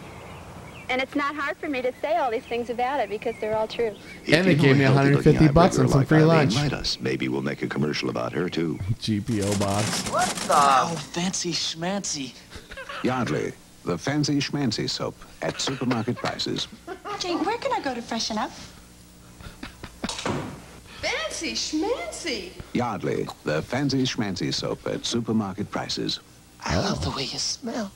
[0.90, 3.56] And it's not hard for me to say all these things about it because they're
[3.56, 3.96] all true.
[4.28, 6.56] And they gave me 150 bucks and some free lunch.
[6.56, 7.00] Might us.
[7.00, 8.80] Maybe we'll make a commercial about her too.
[9.00, 10.10] GPO box.
[10.10, 10.54] What the?
[10.56, 12.34] Oh, fancy schmancy.
[13.04, 13.54] Yardley,
[13.86, 16.68] the fancy schmancy soap at supermarket prices.
[17.20, 18.52] Jane, where can I go to freshen up?
[21.02, 22.52] Fancy schmancy.
[22.74, 26.20] Yardley, the fancy schmancy soap at supermarket prices.
[26.66, 27.92] I love the way you smell.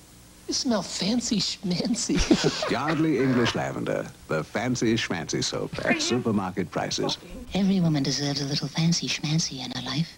[0.48, 2.70] You smell fancy schmancy.
[2.72, 7.18] Yardley English Lavender, the fancy schmancy soap at supermarket prices.
[7.54, 10.16] Every woman deserves a little fancy schmancy in her life.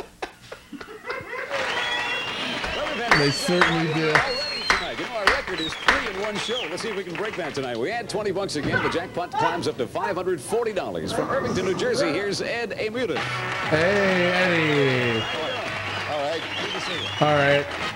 [3.19, 4.11] They certainly do.
[4.11, 6.59] Tonight, you know, our record is three in one show.
[6.69, 7.77] Let's see if we can break that tonight.
[7.77, 8.83] We add 20 bucks again.
[8.83, 11.15] The jackpot climbs up to $540.
[11.15, 13.17] From Irvington, New Jersey, here's Ed Amuda.
[13.69, 15.23] Hey, Eddie.
[16.11, 16.41] All right.
[16.61, 17.07] Good to see you.
[17.21, 17.94] All right.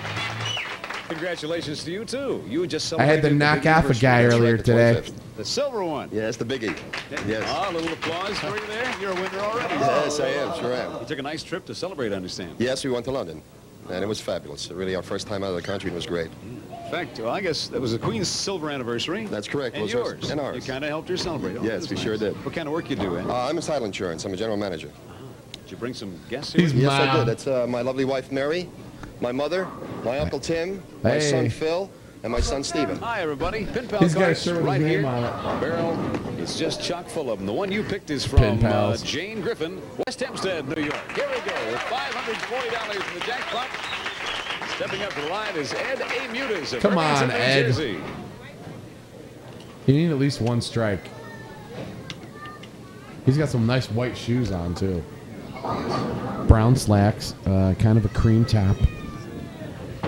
[1.10, 2.44] Congratulations to you, too.
[2.48, 5.02] You just I had to the knock off a guy earlier the today.
[5.36, 6.08] The silver one.
[6.12, 6.76] Yeah, that's the biggie.
[7.26, 7.42] Yes.
[7.46, 8.94] Ah, a little applause for you there.
[9.00, 9.74] You're a winner already.
[9.74, 10.56] Yes, I am.
[10.60, 11.00] Sure am.
[11.00, 12.54] You took a nice trip to celebrate, I understand.
[12.58, 13.42] Yes, we went to London,
[13.90, 14.70] and it was fabulous.
[14.70, 16.30] Really, our first time out of the country, and it was great.
[16.44, 19.26] In fact, well, I guess that was the Queen's silver anniversary.
[19.26, 19.74] That's correct.
[19.74, 20.12] And Was ours.
[20.20, 20.30] yours.
[20.30, 20.54] And ours.
[20.56, 21.56] You kind of helped her celebrate.
[21.56, 22.04] Oh, Yes, we nice.
[22.04, 22.34] sure did.
[22.44, 23.26] What kind of work you do, Ed?
[23.26, 24.24] Uh, I'm in title insurance.
[24.24, 24.90] I'm a general manager.
[25.52, 26.62] Did you bring some guests here?
[26.62, 27.26] He's yes, I did.
[27.26, 28.68] That's uh, my lovely wife, Mary,
[29.20, 29.68] my mother,
[30.04, 31.20] my uncle Tim, my Hey.
[31.20, 31.90] son Phil,
[32.22, 32.96] and my son Stephen.
[32.98, 33.66] Hi, everybody.
[33.66, 35.02] Pin pal He's got a cards shirt with right his here.
[35.02, 35.60] name on it.
[35.60, 35.98] Barrel
[36.40, 37.46] is just chock full of them.
[37.46, 38.96] The one you picked is from uh.
[38.98, 41.12] Jane Griffin, West Hempstead, New York.
[41.14, 43.68] Here we go with $540 in the jackpot.
[44.76, 47.62] Stepping up to the line is Ed Amutis of Come Irvington, on, Ed.
[47.66, 47.98] Jersey.
[49.86, 51.08] You need at least one strike.
[53.26, 55.02] He's got some nice white shoes on too.
[56.48, 58.76] Brown slacks, uh, kind of a cream top.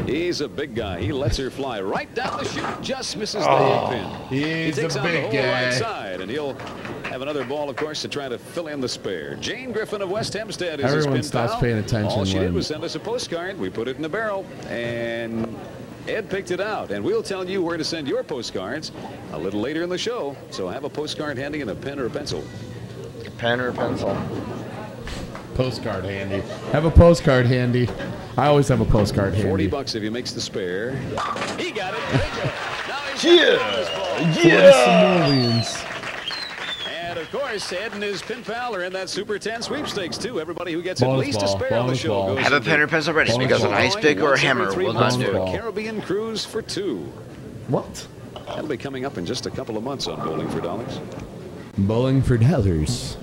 [0.07, 1.01] He's a big guy.
[1.01, 2.65] He lets her fly right down the chute.
[2.83, 4.29] Just misses the Oh, pin.
[4.39, 5.65] he's he takes a on the whole guy.
[5.67, 6.55] right side, and he'll
[7.05, 9.37] have another ball, of course, to try to fill in the spare.
[9.37, 11.61] Jane Griffin of West Hempstead is his Everyone pin stops pal.
[11.61, 13.59] paying attention All she did was send us a postcard.
[13.59, 15.47] We put it in the barrel, and
[16.09, 16.91] Ed picked it out.
[16.91, 18.91] And we'll tell you where to send your postcards
[19.33, 20.37] a little later in the show.
[20.51, 22.43] So have a postcard handy and a pen or a pencil.
[23.39, 24.17] Pen or a pencil.
[25.55, 26.41] Postcard handy.
[26.73, 27.89] Have a postcard handy.
[28.37, 29.45] I always have a postcard here.
[29.47, 29.67] 40 handy.
[29.77, 30.97] bucks if he makes the spare.
[31.59, 32.01] He got it.
[32.11, 32.51] Bingo.
[32.89, 33.57] Now he's Yeah.
[33.57, 35.85] got the bonus simoleons.
[36.89, 40.41] And of course, Ed and his pin pal are in that Super 10 sweepstakes too.
[40.41, 42.35] Everybody who gets at least ball, a spare on the show ball.
[42.37, 44.71] goes Have a pen or pencil ready Bonus because an ice pick or a hammer
[44.73, 45.37] three will not do.
[45.43, 45.51] a.
[45.53, 47.01] Caribbean cruise for two.
[47.69, 48.07] What?
[48.47, 51.01] That'll be coming up in just a couple of months on Bowling for Dollars.
[51.79, 53.17] Bowling for dollars.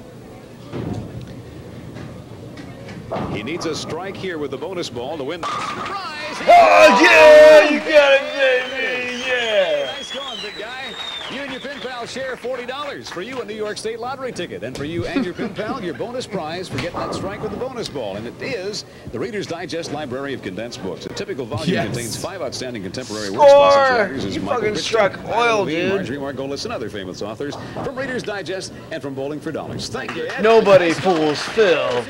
[3.34, 5.42] He needs a strike here with the bonus ball to win.
[5.44, 6.38] Surprise!
[6.42, 7.70] Oh, yeah!
[7.70, 9.24] You got it, baby!
[9.28, 9.86] Yeah!
[9.96, 10.94] Nice going, big guy.
[11.32, 14.64] You and your pin pal share $40 for you a New York State lottery ticket.
[14.64, 17.52] And for you and your pin pal, your bonus prize for getting that strike with
[17.52, 18.16] the bonus ball.
[18.16, 21.06] And it is the Reader's Digest Library of Condensed Books.
[21.06, 21.86] A typical volume Yes.
[21.88, 23.70] contains five outstanding contemporary works Score!
[23.70, 25.94] by such writers as You Michael fucking Crichton, struck Ira oil, Levine, dude.
[25.94, 29.88] Marjorie Margolis, and other famous authors from Reader's Digest and from Bowling for Dollars.
[29.90, 30.42] Thank you, Ed.
[30.42, 31.18] Nobody Nice going.
[31.18, 32.04] fools Phil.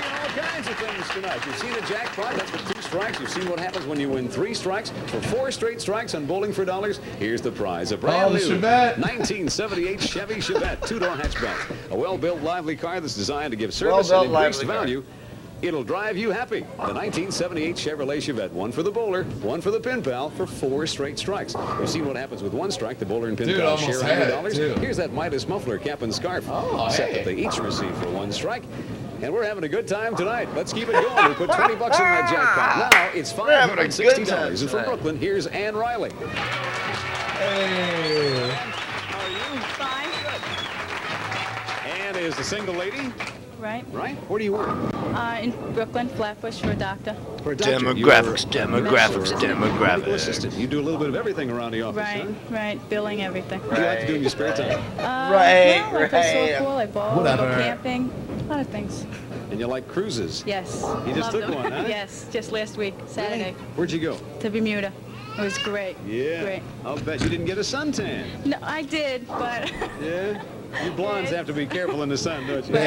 [1.15, 1.45] You've seen all kinds of tonight.
[1.45, 3.19] You've seen a jackpot, that's with two strikes.
[3.19, 4.91] You've seen what happens when you win three strikes.
[5.07, 7.91] For four straight strikes on Bowling for Dollars, here's the prize.
[7.91, 8.97] A brand Oh, the new Chevette.
[8.99, 11.89] 1978 Chevy Chevette two-door hatchback.
[11.91, 14.83] A well-built, lively car that's designed to give service Well-built, and increased lively car.
[14.85, 15.03] value.
[15.61, 16.61] It'll drive you happy.
[16.61, 18.51] The 1978 Chevrolet Chevette.
[18.51, 21.53] One for the bowler, one for the pin pal for four straight strikes.
[21.77, 22.97] We've seen what happens with one strike.
[22.97, 24.77] The bowler and pin Dude, pal share $100.
[24.79, 27.15] Here's that Midas muffler, cap, and scarf Oh, set hey.
[27.15, 28.63] that they each receive for one strike.
[29.21, 30.47] And we're having a good time tonight.
[30.55, 31.27] Let's keep it going.
[31.27, 32.69] We put 20 bucks in that jackpot.
[32.69, 32.89] Ah!
[32.91, 34.61] Now it's We're having a good $560.
[34.61, 34.85] And from.
[34.85, 36.11] Brooklyn, here's Ann Riley.
[37.39, 38.49] Hey.
[38.51, 39.59] How are you?
[39.75, 40.09] Fine.
[41.91, 43.11] Ann is the single lady,
[43.59, 43.83] Right.
[43.91, 44.15] right?
[44.29, 44.69] Where do you work?
[44.69, 47.13] Uh, in Brooklyn, Flatbush for a doctor.
[47.43, 47.75] For a doctor.
[47.77, 50.13] Demographics, demographics, nurse or a medical demographics.
[50.15, 50.53] assistant.
[50.53, 52.31] You do a little bit of everything around the office, Right, huh?
[52.55, 52.89] right.
[52.89, 53.59] Billing everything.
[53.61, 54.79] What do you like to do in your spare time?
[54.97, 56.61] Uh, Right, well, I play right.
[56.61, 59.05] softball, I bowl, I go camping, a lot of things.
[59.51, 60.43] And you like cruises?
[60.47, 60.81] Yes.
[61.05, 61.55] You just love took them.
[61.63, 61.85] one, huh?
[61.89, 64.17] yes, just last week, Saturday, Where'd you go?
[64.39, 64.93] to Bermuda.
[65.37, 65.95] It was great.
[66.07, 66.43] Yeah.
[66.43, 66.61] Great.
[66.85, 68.45] I'll bet you didn't get a suntan.
[68.45, 69.71] No, I did, but.
[70.01, 70.41] Yeah.
[70.83, 72.75] You blondes have to be careful in the sun, don't you?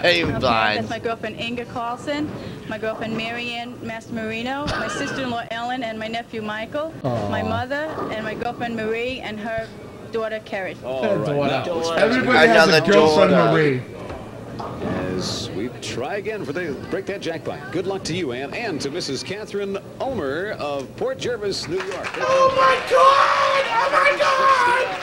[0.00, 0.78] Hey, you Okay, blind.
[0.78, 2.30] That's my girlfriend Inga Carlson,
[2.68, 7.28] my girlfriend Marianne Mastromarino, my sister-in-law Ellen, and my nephew Michael, Aw.
[7.28, 9.68] my mother, and my girlfriend Marie, and her
[10.12, 10.76] daughter Carrie.
[10.84, 11.36] All That's right.
[11.36, 11.88] what Now, else.
[11.88, 13.82] let's Everybody fast has a girlfriend to- Marie.
[15.16, 17.72] As we try again for the break that jackpot.
[17.72, 19.24] Good luck to you, Ann, and to Mrs.
[19.24, 22.08] Catherine Omer of Port Jervis, New York.
[22.18, 23.64] Oh my God!
[23.72, 24.99] Oh my God!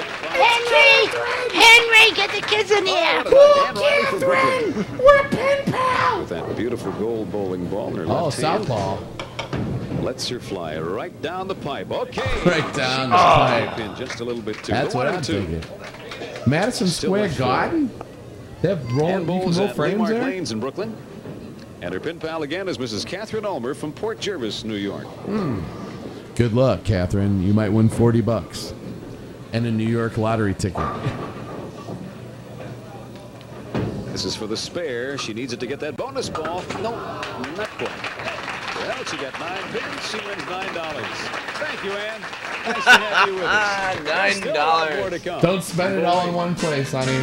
[0.00, 1.06] Henry!
[1.52, 3.22] Henry, get the kids in here!
[3.24, 4.98] Cool, Catherine!
[4.98, 6.20] We're pen pals!
[6.20, 8.66] With that beautiful gold bowling ball in her Oh, left hand.
[8.66, 8.98] southpaw.
[10.02, 11.90] Lets her fly right down the pipe.
[11.90, 12.22] Okay.
[12.46, 13.78] Right down the She's pipe.
[13.78, 14.72] in just a little bit too.
[14.72, 15.42] That's The what I'm and two.
[15.42, 15.70] thinking.
[16.46, 17.28] Madison Still Square.
[17.38, 17.90] Garden?
[18.62, 20.22] They have roll, you And can bowls roll frames Lemark there?
[20.24, 20.96] Lanes in Brooklyn.
[21.82, 23.04] And her pin pal again is Mrs.
[23.06, 25.04] Catherine Ulmer from Port Jervis, New York.
[25.04, 25.60] Hmm.
[26.34, 27.42] Good luck, Catherine.
[27.42, 28.72] You might win 40 bucks
[29.52, 30.82] and a New York lottery ticket.
[34.06, 35.16] This is for the spare.
[35.18, 36.62] She needs it to get that bonus ball.
[36.82, 36.90] No,
[37.56, 37.90] not quite.
[38.76, 40.10] Well, she got nine pins.
[40.10, 41.06] She wins nine dollars.
[41.06, 42.20] Thank you, Ann.
[42.20, 43.50] Nice to have you with us.
[43.50, 44.98] Ah, nine Still a lot dollars.
[45.00, 45.40] more to come.
[45.40, 47.18] Don't spend it all in one place, honey.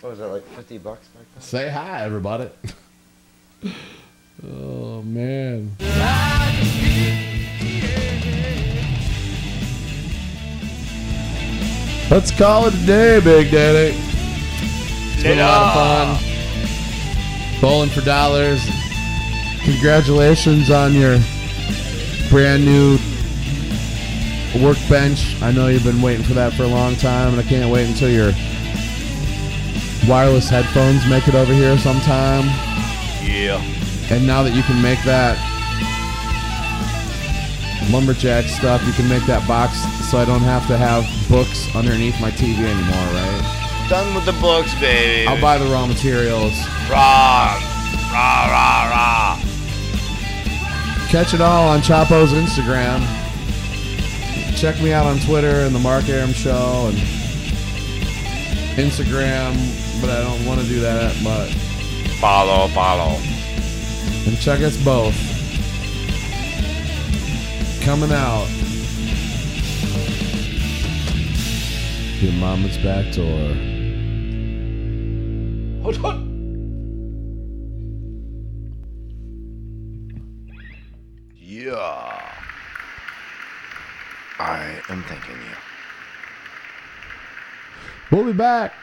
[0.00, 1.42] What was that, like 50 bucks back then?
[1.42, 2.48] Say hi, everybody.
[4.44, 5.76] oh, man.
[12.10, 13.94] Let's call it a day, Big Daddy.
[15.12, 17.60] It's been a lot of fun.
[17.60, 18.66] Bowling for dollars.
[19.62, 21.18] Congratulations on your
[22.30, 22.98] brand new
[24.64, 25.36] workbench.
[25.42, 27.86] I know you've been waiting for that for a long time, and I can't wait
[27.86, 28.32] until your
[30.08, 32.44] wireless headphones make it over here sometime.
[33.22, 33.77] Yeah.
[34.10, 35.36] And now that you can make that
[37.90, 39.76] lumberjack stuff, you can make that box
[40.10, 43.86] so I don't have to have books underneath my TV anymore, right?
[43.88, 45.26] Done with the books, baby.
[45.26, 46.52] I'll buy the raw materials.
[46.90, 47.56] Raw.
[48.12, 49.42] Rah, rah, rah.
[51.08, 53.00] Catch it all on Choppo's Instagram.
[54.56, 56.98] Check me out on Twitter and the Mark Arum Show and
[58.76, 59.54] Instagram,
[60.00, 61.54] but I don't want to do that much.
[62.20, 63.18] Follow, follow.
[64.28, 65.14] And check us both.
[67.82, 68.46] Coming out.
[72.20, 73.54] Your mama's back door.
[75.82, 76.28] Hold, hold.
[81.34, 82.34] Yeah.
[84.38, 85.56] I am thanking you.
[88.10, 88.74] We'll be back.